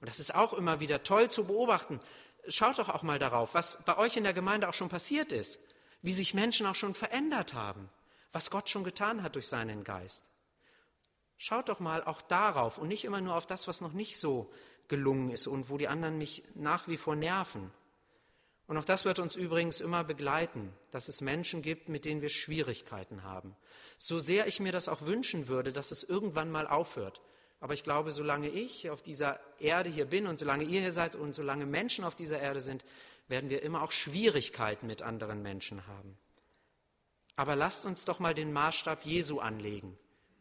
Und 0.00 0.08
das 0.08 0.20
ist 0.20 0.34
auch 0.34 0.52
immer 0.52 0.80
wieder 0.80 1.02
toll 1.02 1.30
zu 1.30 1.46
beobachten. 1.46 2.00
Schaut 2.46 2.78
doch 2.78 2.88
auch 2.88 3.02
mal 3.02 3.18
darauf, 3.18 3.54
was 3.54 3.84
bei 3.84 3.96
euch 3.96 4.16
in 4.16 4.24
der 4.24 4.34
Gemeinde 4.34 4.68
auch 4.68 4.74
schon 4.74 4.90
passiert 4.90 5.32
ist, 5.32 5.58
wie 6.02 6.12
sich 6.12 6.34
Menschen 6.34 6.66
auch 6.66 6.74
schon 6.74 6.94
verändert 6.94 7.54
haben, 7.54 7.88
was 8.30 8.50
Gott 8.50 8.68
schon 8.68 8.84
getan 8.84 9.22
hat 9.22 9.34
durch 9.34 9.48
seinen 9.48 9.84
Geist. 9.84 10.30
Schaut 11.36 11.68
doch 11.68 11.80
mal 11.80 12.04
auch 12.04 12.20
darauf 12.20 12.78
und 12.78 12.88
nicht 12.88 13.04
immer 13.04 13.20
nur 13.20 13.34
auf 13.34 13.46
das, 13.46 13.66
was 13.68 13.80
noch 13.80 13.92
nicht 13.92 14.18
so 14.18 14.52
gelungen 14.88 15.30
ist 15.30 15.46
und 15.46 15.70
wo 15.70 15.78
die 15.78 15.88
anderen 15.88 16.18
mich 16.18 16.42
nach 16.54 16.88
wie 16.88 16.96
vor 16.96 17.16
nerven. 17.16 17.70
Und 18.68 18.76
auch 18.76 18.84
das 18.84 19.06
wird 19.06 19.18
uns 19.18 19.34
übrigens 19.34 19.80
immer 19.80 20.04
begleiten, 20.04 20.74
dass 20.90 21.08
es 21.08 21.22
Menschen 21.22 21.62
gibt, 21.62 21.88
mit 21.88 22.04
denen 22.04 22.20
wir 22.20 22.28
Schwierigkeiten 22.28 23.22
haben. 23.22 23.56
So 23.96 24.18
sehr 24.18 24.46
ich 24.46 24.60
mir 24.60 24.72
das 24.72 24.88
auch 24.88 25.02
wünschen 25.02 25.48
würde, 25.48 25.72
dass 25.72 25.90
es 25.90 26.04
irgendwann 26.04 26.50
mal 26.50 26.66
aufhört. 26.66 27.22
Aber 27.60 27.72
ich 27.72 27.82
glaube, 27.82 28.12
solange 28.12 28.48
ich 28.48 28.90
auf 28.90 29.00
dieser 29.00 29.40
Erde 29.58 29.88
hier 29.88 30.04
bin 30.04 30.26
und 30.26 30.38
solange 30.38 30.64
ihr 30.64 30.82
hier 30.82 30.92
seid 30.92 31.16
und 31.16 31.34
solange 31.34 31.64
Menschen 31.64 32.04
auf 32.04 32.14
dieser 32.14 32.40
Erde 32.40 32.60
sind, 32.60 32.84
werden 33.26 33.48
wir 33.48 33.62
immer 33.62 33.82
auch 33.82 33.90
Schwierigkeiten 33.90 34.86
mit 34.86 35.00
anderen 35.00 35.42
Menschen 35.42 35.86
haben. 35.86 36.18
Aber 37.36 37.56
lasst 37.56 37.86
uns 37.86 38.04
doch 38.04 38.18
mal 38.18 38.34
den 38.34 38.52
Maßstab 38.52 39.04
Jesu 39.04 39.40
anlegen 39.40 39.98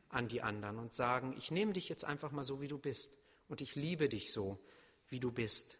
an 0.09 0.27
die 0.27 0.41
anderen 0.41 0.79
und 0.79 0.93
sagen, 0.93 1.33
ich 1.37 1.49
nehme 1.49 1.71
dich 1.71 1.87
jetzt 1.87 2.03
einfach 2.03 2.31
mal 2.31 2.43
so, 2.43 2.59
wie 2.59 2.67
du 2.67 2.77
bist 2.77 3.17
und 3.47 3.61
ich 3.61 3.75
liebe 3.75 4.09
dich 4.09 4.33
so, 4.33 4.59
wie 5.07 5.19
du 5.21 5.31
bist. 5.31 5.79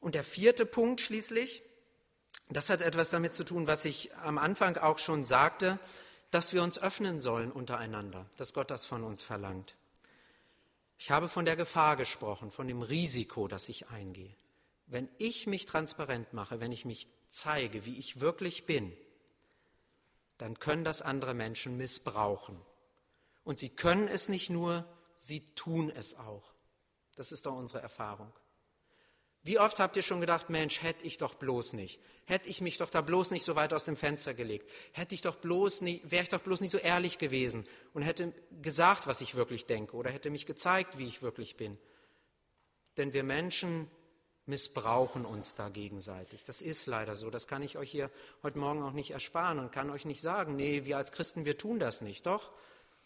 Und 0.00 0.14
der 0.14 0.24
vierte 0.24 0.66
Punkt 0.66 1.00
schließlich, 1.00 1.62
das 2.48 2.70
hat 2.70 2.80
etwas 2.80 3.10
damit 3.10 3.34
zu 3.34 3.44
tun, 3.44 3.66
was 3.66 3.84
ich 3.84 4.14
am 4.16 4.38
Anfang 4.38 4.76
auch 4.76 4.98
schon 4.98 5.24
sagte, 5.24 5.78
dass 6.30 6.52
wir 6.52 6.62
uns 6.62 6.78
öffnen 6.78 7.20
sollen 7.20 7.50
untereinander, 7.50 8.26
dass 8.36 8.52
Gott 8.52 8.70
das 8.70 8.84
von 8.84 9.04
uns 9.04 9.22
verlangt. 9.22 9.74
Ich 10.98 11.10
habe 11.10 11.28
von 11.28 11.44
der 11.44 11.56
Gefahr 11.56 11.96
gesprochen, 11.96 12.50
von 12.50 12.68
dem 12.68 12.82
Risiko, 12.82 13.48
das 13.48 13.68
ich 13.68 13.88
eingehe. 13.88 14.34
Wenn 14.86 15.08
ich 15.18 15.46
mich 15.46 15.66
transparent 15.66 16.32
mache, 16.32 16.60
wenn 16.60 16.72
ich 16.72 16.84
mich 16.84 17.08
zeige, 17.28 17.84
wie 17.84 17.98
ich 17.98 18.20
wirklich 18.20 18.66
bin, 18.66 18.96
dann 20.38 20.58
können 20.58 20.84
das 20.84 21.02
andere 21.02 21.34
Menschen 21.34 21.76
missbrauchen. 21.76 22.60
Und 23.44 23.58
sie 23.58 23.70
können 23.70 24.08
es 24.08 24.28
nicht 24.28 24.50
nur, 24.50 24.84
sie 25.14 25.40
tun 25.54 25.90
es 25.90 26.16
auch. 26.16 26.52
Das 27.16 27.32
ist 27.32 27.46
doch 27.46 27.56
unsere 27.56 27.80
Erfahrung. 27.80 28.32
Wie 29.46 29.60
oft 29.60 29.78
habt 29.78 29.96
ihr 29.96 30.02
schon 30.02 30.20
gedacht, 30.20 30.50
Mensch, 30.50 30.82
hätte 30.82 31.06
ich 31.06 31.18
doch 31.18 31.34
bloß 31.34 31.74
nicht, 31.74 32.00
hätte 32.24 32.48
ich 32.48 32.60
mich 32.60 32.78
doch 32.78 32.90
da 32.90 33.00
bloß 33.00 33.30
nicht 33.30 33.44
so 33.44 33.54
weit 33.54 33.72
aus 33.72 33.84
dem 33.84 33.96
Fenster 33.96 34.34
gelegt, 34.34 34.68
hätte 34.90 35.14
ich 35.14 35.22
doch 35.22 35.36
bloß 35.36 35.82
nicht, 35.82 36.10
wäre 36.10 36.24
ich 36.24 36.28
doch 36.28 36.40
bloß 36.40 36.60
nicht 36.60 36.72
so 36.72 36.78
ehrlich 36.78 37.18
gewesen 37.18 37.64
und 37.94 38.02
hätte 38.02 38.32
gesagt, 38.60 39.06
was 39.06 39.20
ich 39.20 39.36
wirklich 39.36 39.64
denke 39.66 39.94
oder 39.94 40.10
hätte 40.10 40.30
mich 40.30 40.46
gezeigt, 40.46 40.98
wie 40.98 41.06
ich 41.06 41.22
wirklich 41.22 41.56
bin. 41.56 41.78
Denn 42.96 43.12
wir 43.12 43.22
Menschen 43.22 43.88
missbrauchen 44.46 45.24
uns 45.24 45.54
da 45.54 45.68
gegenseitig. 45.68 46.42
Das 46.44 46.60
ist 46.60 46.86
leider 46.86 47.14
so. 47.14 47.30
Das 47.30 47.46
kann 47.46 47.62
ich 47.62 47.78
euch 47.78 47.90
hier 47.90 48.10
heute 48.42 48.58
Morgen 48.58 48.82
auch 48.82 48.94
nicht 48.94 49.12
ersparen 49.12 49.60
und 49.60 49.70
kann 49.70 49.90
euch 49.90 50.06
nicht 50.06 50.20
sagen, 50.20 50.56
nee, 50.56 50.84
wir 50.84 50.96
als 50.96 51.12
Christen, 51.12 51.44
wir 51.44 51.56
tun 51.56 51.78
das 51.78 52.00
nicht. 52.00 52.26
Doch, 52.26 52.50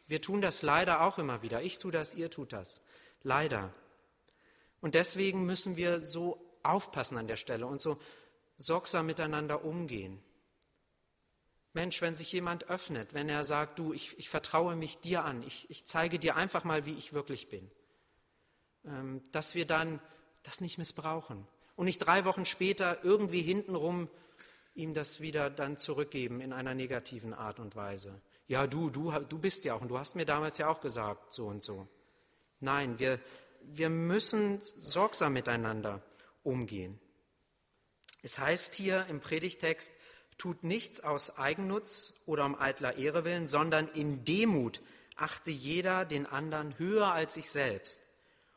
wir 0.07 0.23
tun 0.23 0.41
das 0.41 0.63
leider 0.63 1.03
auch 1.03 1.19
immer 1.19 1.43
wieder. 1.43 1.61
Ich 1.61 1.79
tue 1.79 1.93
das, 1.93 2.15
ihr 2.15 2.31
tut 2.31 2.55
das. 2.55 2.81
Leider. 3.23 3.75
Und 4.81 4.95
deswegen 4.95 5.45
müssen 5.45 5.77
wir 5.77 6.01
so 6.01 6.41
aufpassen 6.63 7.19
an 7.19 7.29
der 7.29 7.37
Stelle 7.37 7.67
und 7.67 7.81
so 7.81 7.99
sorgsam 8.57 9.07
miteinander 9.07 9.65
umgehen. 9.65 10.23
Mensch, 11.73 12.03
wenn 12.03 12.15
sich 12.15 12.33
jemand 12.33 12.69
öffnet, 12.69 13.15
wenn 13.15 13.29
er 13.29 13.45
sagt, 13.45 13.79
du, 13.79 13.93
ich, 13.93 14.19
ich 14.19 14.29
vertraue 14.29 14.75
mich 14.75 14.99
dir 14.99 15.25
an, 15.25 15.43
ich, 15.43 15.71
ich, 15.71 15.87
zeige 15.87 16.19
dir 16.19 16.37
einfach 16.37 16.65
mal, 16.65 16.85
wie 16.85 16.95
ich 16.95 17.13
wirklich 17.13 17.49
bin, 17.49 17.71
ähm, 18.85 19.23
dass 19.31 19.55
wir 19.55 19.67
dann 19.67 20.01
das 20.43 20.61
nicht 20.61 20.79
missbrauchen 20.79 21.47
und 21.77 21.85
nicht 21.85 21.99
drei 21.99 22.25
Wochen 22.25 22.45
später 22.45 23.05
irgendwie 23.05 23.43
hintenrum 23.43 24.09
ihm 24.75 24.95
das 24.95 25.21
wieder 25.21 25.49
dann 25.49 25.77
zurückgeben 25.77 26.41
in 26.41 26.53
einer 26.53 26.75
negativen 26.75 27.35
Art 27.35 27.61
und 27.61 27.77
Weise. 27.77 28.21
Ja, 28.49 28.67
du, 28.67 28.91
du, 28.91 29.13
du 29.29 29.39
bist 29.39 29.65
ja 29.65 29.75
auch 29.75 29.81
und 29.81 29.89
du 29.89 29.99
hast 29.99 30.17
mir 30.17 30.25
damals 30.25 30.59
ja 30.59 30.69
auch 30.69 30.81
gesagt, 30.81 31.33
so 31.33 31.47
und 31.47 31.63
so. 31.63 31.87
Nein, 32.59 32.99
wir, 32.99 33.21
wir 33.63 33.91
müssen 33.91 34.61
sorgsam 34.61 35.33
miteinander 35.33 36.03
umgehen. 36.43 36.99
Es 38.23 38.39
heißt 38.39 38.75
hier 38.75 39.07
im 39.07 39.21
Predigtext, 39.21 39.93
tut 40.39 40.65
nichts 40.65 41.01
aus 41.01 41.39
Eigennutz 41.39 42.15
oder 42.27 42.45
um 42.45 42.59
eitler 42.59 42.97
Ehre 42.97 43.25
willen, 43.25 43.47
sondern 43.47 43.89
in 43.89 44.25
Demut 44.25 44.81
achte 45.17 45.51
jeder 45.51 46.05
den 46.05 46.27
anderen 46.27 46.79
höher 46.79 47.13
als 47.13 47.35
sich 47.35 47.51
selbst. 47.51 48.03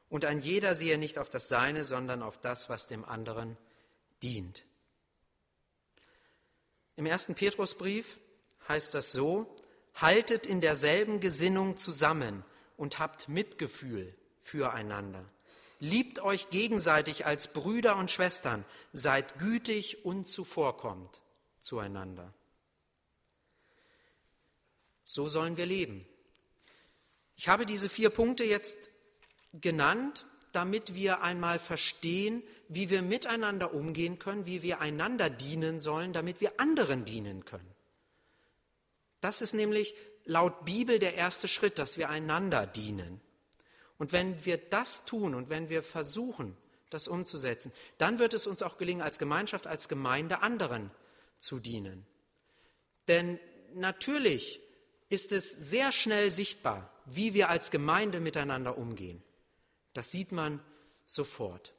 Und 0.10 0.26
ein 0.26 0.40
jeder 0.40 0.76
sehe 0.76 0.98
nicht 0.98 1.18
auf 1.18 1.30
das 1.30 1.48
Seine, 1.50 1.84
sondern 1.84 2.22
auf 2.22 2.40
das, 2.40 2.70
was 2.70 2.88
dem 2.88 3.04
anderen 3.04 3.58
dient. 4.22 4.64
Im 6.96 7.06
ersten 7.06 7.36
Petrusbrief 7.36 8.20
heißt 8.68 8.94
das 8.94 9.12
so, 9.12 9.54
haltet 9.96 10.46
in 10.46 10.62
derselben 10.62 11.20
Gesinnung 11.20 11.78
zusammen 11.78 12.46
und 12.78 13.00
habt 13.00 13.28
Mitgefühl 13.28 14.16
füreinander. 14.44 15.26
Liebt 15.80 16.20
euch 16.20 16.50
gegenseitig 16.50 17.26
als 17.26 17.52
Brüder 17.52 17.98
und 17.98 18.12
Schwestern, 18.12 18.64
seid 18.92 19.40
gütig 19.40 20.06
und 20.06 20.28
zuvorkommt 20.28 21.22
zueinander. 21.60 22.34
So 25.04 25.28
sollen 25.28 25.58
wir 25.58 25.66
leben. 25.66 26.06
Ich 27.36 27.48
habe 27.48 27.66
diese 27.66 27.90
vier 27.90 28.10
Punkte 28.10 28.44
jetzt 28.44 28.90
genannt, 29.54 30.26
damit 30.52 30.94
wir 30.94 31.22
einmal 31.22 31.60
verstehen, 31.60 32.44
wie 32.70 32.90
wir 32.90 33.02
miteinander 33.02 33.74
umgehen 33.74 34.20
können, 34.20 34.46
wie 34.46 34.62
wir 34.62 34.80
einander 34.80 35.30
dienen 35.30 35.80
sollen, 35.80 36.14
damit 36.14 36.42
wir 36.42 36.60
anderen 36.60 37.06
dienen 37.06 37.44
können. 37.44 37.74
Das 39.20 39.42
ist 39.42 39.54
nämlich 39.54 39.96
laut 40.26 40.64
Bibel 40.64 41.00
der 41.00 41.16
erste 41.16 41.48
Schritt, 41.48 41.80
dass 41.80 41.98
wir 41.98 42.10
einander 42.10 42.66
dienen. 42.68 43.20
Und 43.98 44.12
wenn 44.12 44.46
wir 44.46 44.58
das 44.58 45.06
tun 45.06 45.36
und 45.36 45.50
wenn 45.50 45.70
wir 45.70 45.84
versuchen, 45.84 46.58
das 46.90 47.08
umzusetzen, 47.08 47.72
dann 47.98 48.20
wird 48.20 48.34
es 48.34 48.48
uns 48.48 48.62
auch 48.62 48.78
gelingen, 48.78 49.02
als 49.02 49.20
Gemeinschaft, 49.20 49.68
als 49.68 49.90
Gemeinde 49.90 50.42
anderen 50.42 50.92
zu 51.38 51.60
dienen. 51.60 52.06
Denn 53.08 53.40
natürlich 53.74 54.62
ist 55.10 55.32
es 55.32 55.52
sehr 55.52 55.92
schnell 55.92 56.32
sichtbar, 56.32 56.90
wie 57.06 57.34
wir 57.34 57.50
als 57.50 57.72
Gemeinde 57.72 58.20
miteinander 58.20 58.78
umgehen. 58.78 59.22
Das 59.94 60.12
sieht 60.12 60.32
man 60.32 60.60
sofort. 61.06 61.74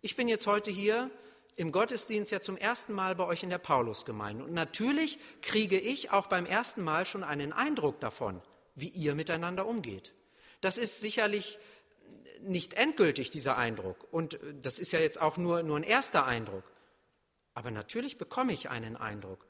Ich 0.00 0.16
bin 0.16 0.28
jetzt 0.28 0.46
heute 0.46 0.70
hier 0.70 1.10
im 1.56 1.72
Gottesdienst 1.72 2.32
ja 2.32 2.40
zum 2.40 2.56
ersten 2.56 2.92
Mal 2.92 3.14
bei 3.14 3.24
euch 3.24 3.42
in 3.42 3.50
der 3.50 3.58
Paulusgemeinde. 3.58 4.44
Und 4.44 4.52
natürlich 4.52 5.18
kriege 5.42 5.78
ich 5.78 6.10
auch 6.10 6.26
beim 6.26 6.46
ersten 6.46 6.82
Mal 6.82 7.06
schon 7.06 7.24
einen 7.24 7.52
Eindruck 7.52 8.00
davon, 8.00 8.42
wie 8.74 8.88
ihr 8.88 9.14
miteinander 9.14 9.66
umgeht. 9.66 10.12
Das 10.66 10.78
ist 10.78 11.00
sicherlich 11.00 11.60
nicht 12.40 12.74
endgültig, 12.74 13.30
dieser 13.30 13.56
Eindruck. 13.56 14.12
Und 14.12 14.40
das 14.62 14.80
ist 14.80 14.90
ja 14.90 14.98
jetzt 14.98 15.20
auch 15.20 15.36
nur, 15.36 15.62
nur 15.62 15.76
ein 15.76 15.84
erster 15.84 16.26
Eindruck. 16.26 16.64
Aber 17.54 17.70
natürlich 17.70 18.18
bekomme 18.18 18.52
ich 18.52 18.68
einen 18.68 18.96
Eindruck 18.96 19.46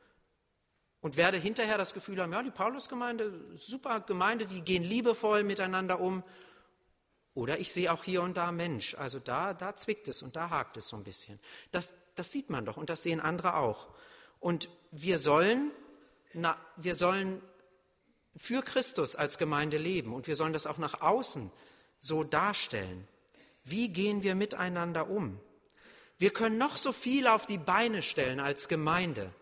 und 1.00 1.16
werde 1.16 1.38
hinterher 1.38 1.78
das 1.78 1.94
Gefühl 1.94 2.20
haben, 2.20 2.34
ja, 2.34 2.42
die 2.42 2.50
Paulusgemeinde, 2.50 3.32
super 3.56 4.00
Gemeinde, 4.00 4.44
die 4.44 4.60
gehen 4.60 4.84
liebevoll 4.84 5.42
miteinander 5.42 6.00
um. 6.00 6.22
Oder 7.32 7.60
ich 7.60 7.72
sehe 7.72 7.90
auch 7.90 8.04
hier 8.04 8.20
und 8.20 8.36
da 8.36 8.52
Mensch, 8.52 8.94
also 8.94 9.18
da, 9.18 9.54
da 9.54 9.74
zwickt 9.74 10.08
es 10.08 10.20
und 10.20 10.36
da 10.36 10.50
hakt 10.50 10.76
es 10.76 10.88
so 10.88 10.98
ein 10.98 11.04
bisschen. 11.04 11.40
Das, 11.70 11.94
das 12.14 12.30
sieht 12.30 12.50
man 12.50 12.66
doch 12.66 12.76
und 12.76 12.90
das 12.90 13.02
sehen 13.02 13.20
andere 13.20 13.56
auch. 13.56 13.88
Und 14.38 14.68
wir 14.90 15.16
sollen, 15.16 15.70
na, 16.34 16.58
wir 16.76 16.94
sollen 16.94 17.40
für 18.36 18.62
Christus 18.62 19.16
als 19.16 19.38
Gemeinde 19.38 19.78
leben 19.78 20.14
und 20.14 20.26
wir 20.26 20.36
sollen 20.36 20.52
das 20.52 20.66
auch 20.66 20.78
nach 20.78 21.00
außen 21.00 21.50
so 21.98 22.24
darstellen. 22.24 23.08
Wie 23.64 23.88
gehen 23.88 24.22
wir 24.22 24.34
miteinander 24.34 25.08
um? 25.10 25.40
Wir 26.18 26.30
können 26.30 26.58
noch 26.58 26.76
so 26.76 26.92
viel 26.92 27.26
auf 27.26 27.46
die 27.46 27.58
Beine 27.58 28.02
stellen 28.02 28.40
als 28.40 28.68
Gemeinde. 28.68 29.32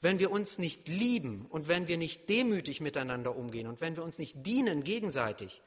Wenn 0.00 0.18
wir 0.18 0.30
uns 0.30 0.58
nicht 0.58 0.88
lieben 0.88 1.46
und 1.48 1.68
wenn 1.68 1.88
wir 1.88 1.96
nicht 1.96 2.28
demütig 2.28 2.80
miteinander 2.80 3.36
umgehen 3.36 3.66
und 3.66 3.80
wenn 3.80 3.96
wir 3.96 4.02
uns 4.02 4.18
nicht 4.18 4.44
dienen 4.44 4.82
gegenseitig, 4.82 5.62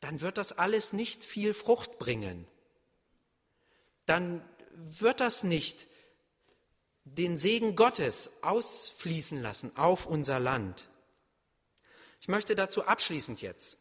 dann 0.00 0.20
wird 0.20 0.38
das 0.38 0.52
alles 0.52 0.92
nicht 0.92 1.22
viel 1.22 1.54
Frucht 1.54 1.98
bringen. 1.98 2.46
Dann 4.06 4.44
wird 4.74 5.20
das 5.20 5.44
nicht 5.44 5.86
den 7.04 7.38
Segen 7.38 7.76
Gottes 7.76 8.42
ausfließen 8.42 9.40
lassen 9.40 9.76
auf 9.76 10.06
unser 10.06 10.40
Land. 10.40 10.89
Ich 12.20 12.28
möchte 12.28 12.54
dazu 12.54 12.86
abschließend 12.86 13.40
jetzt 13.40 13.78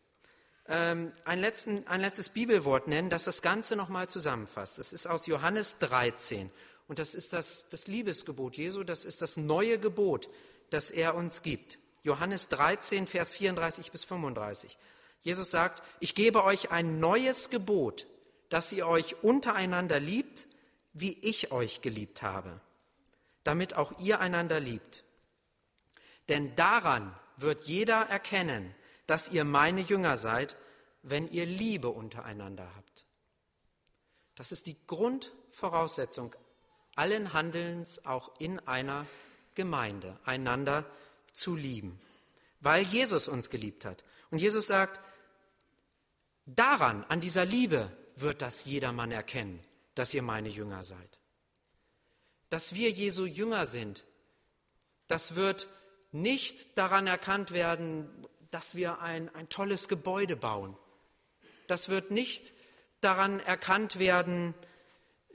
ähm, 0.69 1.11
ein, 1.25 1.39
letzten, 1.39 1.85
ein 1.87 1.99
letztes 1.99 2.29
Bibelwort 2.29 2.87
nennen, 2.87 3.09
das 3.09 3.23
das 3.23 3.41
Ganze 3.41 3.75
nochmal 3.75 4.07
zusammenfasst. 4.07 4.77
Das 4.77 4.93
ist 4.93 5.07
aus 5.07 5.25
Johannes 5.25 5.79
13 5.79 6.49
und 6.87 6.99
das 6.99 7.15
ist 7.15 7.33
das, 7.33 7.69
das 7.69 7.87
Liebesgebot 7.87 8.55
Jesu, 8.55 8.83
das 8.83 9.03
ist 9.03 9.21
das 9.21 9.35
neue 9.35 9.79
Gebot, 9.79 10.29
das 10.69 10.91
er 10.91 11.15
uns 11.15 11.41
gibt. 11.41 11.79
Johannes 12.03 12.47
13, 12.49 13.07
Vers 13.07 13.33
34 13.33 13.91
bis 13.91 14.03
35. 14.03 14.77
Jesus 15.21 15.51
sagt, 15.51 15.83
ich 15.99 16.15
gebe 16.15 16.43
euch 16.43 16.71
ein 16.71 16.99
neues 16.99 17.49
Gebot, 17.49 18.05
dass 18.49 18.71
ihr 18.71 18.87
euch 18.87 19.21
untereinander 19.23 19.99
liebt, 19.99 20.47
wie 20.93 21.17
ich 21.21 21.51
euch 21.51 21.81
geliebt 21.81 22.21
habe, 22.21 22.61
damit 23.43 23.75
auch 23.75 23.99
ihr 23.99 24.19
einander 24.19 24.59
liebt. 24.59 25.03
Denn 26.29 26.55
daran 26.55 27.13
wird 27.41 27.63
jeder 27.63 28.01
erkennen, 28.09 28.73
dass 29.07 29.29
ihr 29.29 29.43
meine 29.43 29.81
Jünger 29.81 30.17
seid, 30.17 30.55
wenn 31.01 31.27
ihr 31.27 31.45
Liebe 31.45 31.89
untereinander 31.89 32.69
habt. 32.75 33.05
Das 34.35 34.51
ist 34.51 34.67
die 34.67 34.77
Grundvoraussetzung 34.87 36.35
allen 36.95 37.33
Handelns 37.33 38.05
auch 38.05 38.31
in 38.39 38.59
einer 38.67 39.05
Gemeinde, 39.55 40.17
einander 40.25 40.85
zu 41.33 41.55
lieben, 41.55 41.99
weil 42.59 42.83
Jesus 42.83 43.27
uns 43.27 43.49
geliebt 43.49 43.85
hat. 43.85 44.03
Und 44.31 44.39
Jesus 44.39 44.67
sagt, 44.67 44.99
daran, 46.45 47.03
an 47.05 47.19
dieser 47.19 47.45
Liebe 47.45 47.91
wird 48.15 48.41
das 48.41 48.65
jedermann 48.65 49.11
erkennen, 49.11 49.59
dass 49.95 50.13
ihr 50.13 50.21
meine 50.21 50.49
Jünger 50.49 50.83
seid. 50.83 51.19
Dass 52.49 52.73
wir 52.73 52.89
Jesu 52.91 53.25
Jünger 53.25 53.65
sind, 53.65 54.03
das 55.07 55.35
wird 55.35 55.67
nicht 56.11 56.77
daran 56.77 57.07
erkannt 57.07 57.51
werden, 57.51 58.09
dass 58.51 58.75
wir 58.75 59.01
ein, 59.01 59.33
ein 59.35 59.49
tolles 59.49 59.87
Gebäude 59.87 60.35
bauen. 60.35 60.75
Das 61.67 61.89
wird 61.89 62.11
nicht 62.11 62.53
daran 63.01 63.39
erkannt 63.39 63.99
werden, 63.99 64.53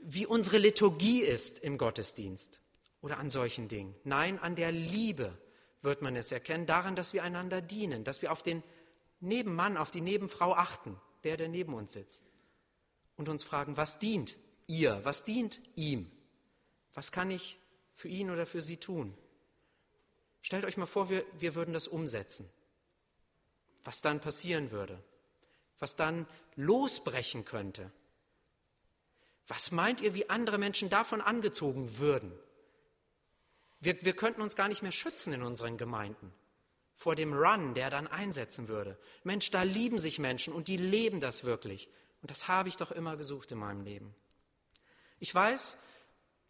wie 0.01 0.25
unsere 0.25 0.57
Liturgie 0.57 1.21
ist 1.21 1.59
im 1.59 1.77
Gottesdienst 1.77 2.59
oder 3.01 3.17
an 3.17 3.29
solchen 3.29 3.67
Dingen. 3.67 3.95
Nein, 4.03 4.39
an 4.39 4.55
der 4.55 4.71
Liebe 4.71 5.37
wird 5.81 6.01
man 6.01 6.15
es 6.15 6.31
erkennen, 6.31 6.65
daran, 6.65 6.95
dass 6.95 7.13
wir 7.13 7.23
einander 7.23 7.61
dienen, 7.61 8.03
dass 8.03 8.21
wir 8.21 8.31
auf 8.31 8.43
den 8.43 8.63
Nebenmann, 9.19 9.77
auf 9.77 9.91
die 9.91 10.01
Nebenfrau 10.01 10.53
achten, 10.53 10.99
der, 11.23 11.37
der 11.37 11.47
neben 11.47 11.73
uns 11.73 11.93
sitzt, 11.93 12.25
und 13.15 13.29
uns 13.29 13.43
fragen, 13.43 13.77
was 13.77 13.99
dient 13.99 14.35
ihr, 14.67 14.99
was 15.03 15.23
dient 15.23 15.59
ihm, 15.75 16.11
was 16.93 17.11
kann 17.11 17.31
ich 17.31 17.57
für 17.95 18.09
ihn 18.09 18.29
oder 18.29 18.45
für 18.45 18.61
sie 18.61 18.77
tun. 18.77 19.17
Stellt 20.45 20.63
euch 20.63 20.77
mal 20.77 20.85
vor, 20.85 21.09
wir, 21.09 21.25
wir 21.39 21.55
würden 21.55 21.73
das 21.73 21.87
umsetzen, 21.87 22.47
was 23.83 24.03
dann 24.03 24.19
passieren 24.21 24.69
würde, 24.69 25.01
was 25.79 25.95
dann 25.95 26.27
losbrechen 26.55 27.45
könnte. 27.45 27.91
Was 29.47 29.71
meint 29.71 30.01
ihr, 30.01 30.13
wie 30.13 30.29
andere 30.29 30.59
Menschen 30.59 30.91
davon 30.91 31.19
angezogen 31.19 31.97
würden? 31.97 32.31
Wir, 33.79 33.99
wir 34.03 34.15
könnten 34.15 34.43
uns 34.43 34.55
gar 34.55 34.67
nicht 34.67 34.83
mehr 34.83 34.91
schützen 34.91 35.33
in 35.33 35.41
unseren 35.41 35.77
Gemeinden 35.79 36.31
vor 36.95 37.15
dem 37.15 37.33
Run, 37.33 37.73
der 37.73 37.89
dann 37.89 38.05
einsetzen 38.05 38.67
würde. 38.67 38.99
Mensch, 39.23 39.49
da 39.49 39.63
lieben 39.63 39.97
sich 39.97 40.19
Menschen 40.19 40.53
und 40.53 40.67
die 40.67 40.77
leben 40.77 41.21
das 41.21 41.43
wirklich. 41.43 41.89
Und 42.21 42.29
das 42.29 42.47
habe 42.47 42.69
ich 42.69 42.77
doch 42.77 42.91
immer 42.91 43.17
gesucht 43.17 43.51
in 43.51 43.57
meinem 43.57 43.81
Leben. 43.81 44.13
Ich 45.17 45.33
weiß, 45.33 45.77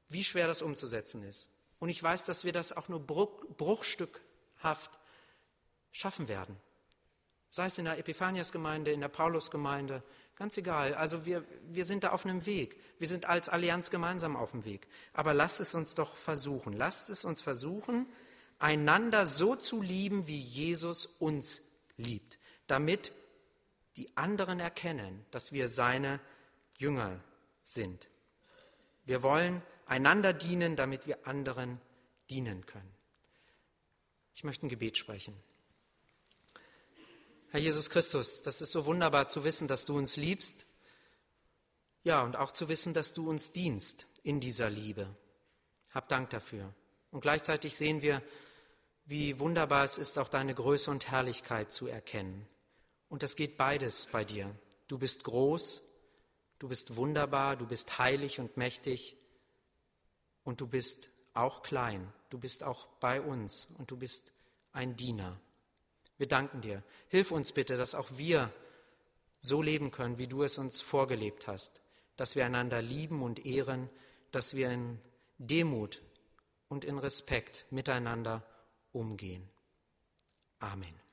wie 0.10 0.26
schwer 0.26 0.48
das 0.48 0.62
umzusetzen 0.62 1.24
ist. 1.24 1.50
Und 1.80 1.90
ich 1.90 2.02
weiß, 2.02 2.26
dass 2.26 2.44
wir 2.44 2.54
das 2.54 2.74
auch 2.74 2.88
nur 2.88 3.00
bruchstückhaft 3.06 4.92
schaffen 5.92 6.28
werden. 6.28 6.58
Sei 7.50 7.68
es 7.68 7.78
in 7.78 7.86
der 7.86 7.98
Epiphanias-Gemeinde, 7.98 8.92
in 8.92 9.02
der 9.02 9.08
Paulus-Gemeinde, 9.08 10.04
ganz 10.36 10.58
egal. 10.58 10.94
Also 10.94 11.26
wir, 11.26 11.46
wir 11.70 11.86
sind 11.86 12.04
da 12.04 12.12
auf 12.12 12.26
einem 12.26 12.46
Weg. 12.46 12.78
Wir 13.00 13.08
sind 13.08 13.26
als 13.26 13.48
Allianz 13.48 13.90
gemeinsam 13.90 14.36
auf 14.36 14.52
dem 14.52 14.66
Weg. 14.66 14.88
Aber 15.14 15.34
lasst 15.34 15.60
es 15.62 15.74
uns 15.74 15.96
doch 15.96 16.16
versuchen. 16.16 16.74
Lasst 16.74 17.10
es 17.10 17.24
uns 17.24 17.42
versuchen, 17.42 18.08
einander 18.60 19.26
so 19.26 19.56
zu 19.56 19.82
lieben, 19.82 20.28
wie 20.28 20.40
Jesus 20.40 21.06
uns 21.06 21.70
liebt, 21.98 22.40
damit 22.68 23.14
die 23.96 24.16
anderen 24.18 24.60
erkennen, 24.60 25.26
dass 25.32 25.52
wir 25.52 25.70
seine 25.70 26.20
Jünger 26.78 27.20
sind. 27.62 28.10
Wir 29.06 29.24
wollen 29.24 29.62
einander 29.86 30.34
dienen, 30.34 30.76
damit 30.76 31.08
wir 31.08 31.28
anderen 31.28 31.80
dienen 32.30 32.66
können. 32.66 32.92
Ich 34.34 34.44
möchte 34.44 34.66
ein 34.66 34.70
Gebet 34.70 34.98
sprechen. 34.98 35.36
Herr 37.52 37.60
Jesus 37.60 37.90
Christus, 37.90 38.42
das 38.42 38.62
ist 38.62 38.72
so 38.72 38.86
wunderbar 38.86 39.28
zu 39.28 39.44
wissen, 39.44 39.68
dass 39.68 39.86
du 39.86 39.98
uns 39.98 40.18
liebst. 40.18 40.66
Ja, 42.04 42.24
und 42.24 42.36
auch 42.36 42.52
zu 42.52 42.68
wissen, 42.68 42.94
dass 42.94 43.14
du 43.14 43.30
uns 43.30 43.52
dienst 43.52 44.08
in 44.24 44.40
dieser 44.40 44.70
Liebe. 44.70 45.08
Hab 45.92 46.10
Dank 46.10 46.30
dafür. 46.32 46.74
Und 47.12 47.22
gleichzeitig 47.22 47.78
sehen 47.78 48.02
wir, 48.02 48.22
wie 49.06 49.40
wunderbar 49.40 49.86
es 49.86 49.98
ist, 49.98 50.18
auch 50.18 50.28
deine 50.28 50.54
Größe 50.54 50.92
und 50.92 51.10
Herrlichkeit 51.10 51.72
zu 51.72 51.88
erkennen. 51.88 52.46
Und 53.08 53.24
das 53.24 53.36
geht 53.36 53.56
beides 53.56 54.08
bei 54.08 54.26
dir. 54.26 54.54
Du 54.88 54.98
bist 54.98 55.24
groß, 55.24 55.84
du 56.60 56.68
bist 56.68 56.96
wunderbar, 56.96 57.56
du 57.56 57.66
bist 57.66 57.98
heilig 58.00 58.40
und 58.40 58.58
mächtig 58.58 59.16
und 60.46 60.62
du 60.62 60.68
bist 60.68 61.10
auch 61.34 61.62
klein, 61.64 62.08
du 62.30 62.38
bist 62.38 62.64
auch 62.64 62.88
bei 63.02 63.20
uns 63.20 63.66
und 63.78 63.92
du 63.92 63.98
bist 63.98 64.32
ein 64.72 64.96
Diener. 64.96 65.38
Wir 66.18 66.28
danken 66.28 66.62
dir. 66.62 66.82
Hilf 67.10 67.32
uns 67.32 67.52
bitte, 67.52 67.76
dass 67.76 67.94
auch 67.94 68.10
wir 68.16 68.54
so 69.40 69.62
leben 69.62 69.92
können, 69.92 70.18
wie 70.18 70.28
du 70.28 70.44
es 70.44 70.58
uns 70.58 70.80
vorgelebt 70.80 71.48
hast, 71.48 71.84
dass 72.16 72.36
wir 72.38 72.46
einander 72.46 72.82
lieben 72.82 73.22
und 73.22 73.46
ehren, 73.46 73.90
dass 74.32 74.56
wir 74.56 74.70
in 74.72 75.00
Demut 75.38 76.02
und 76.70 76.86
in 76.86 76.98
Respekt 76.98 77.66
miteinander 77.70 78.44
umgehen. 78.94 79.48
Amen. 80.60 81.05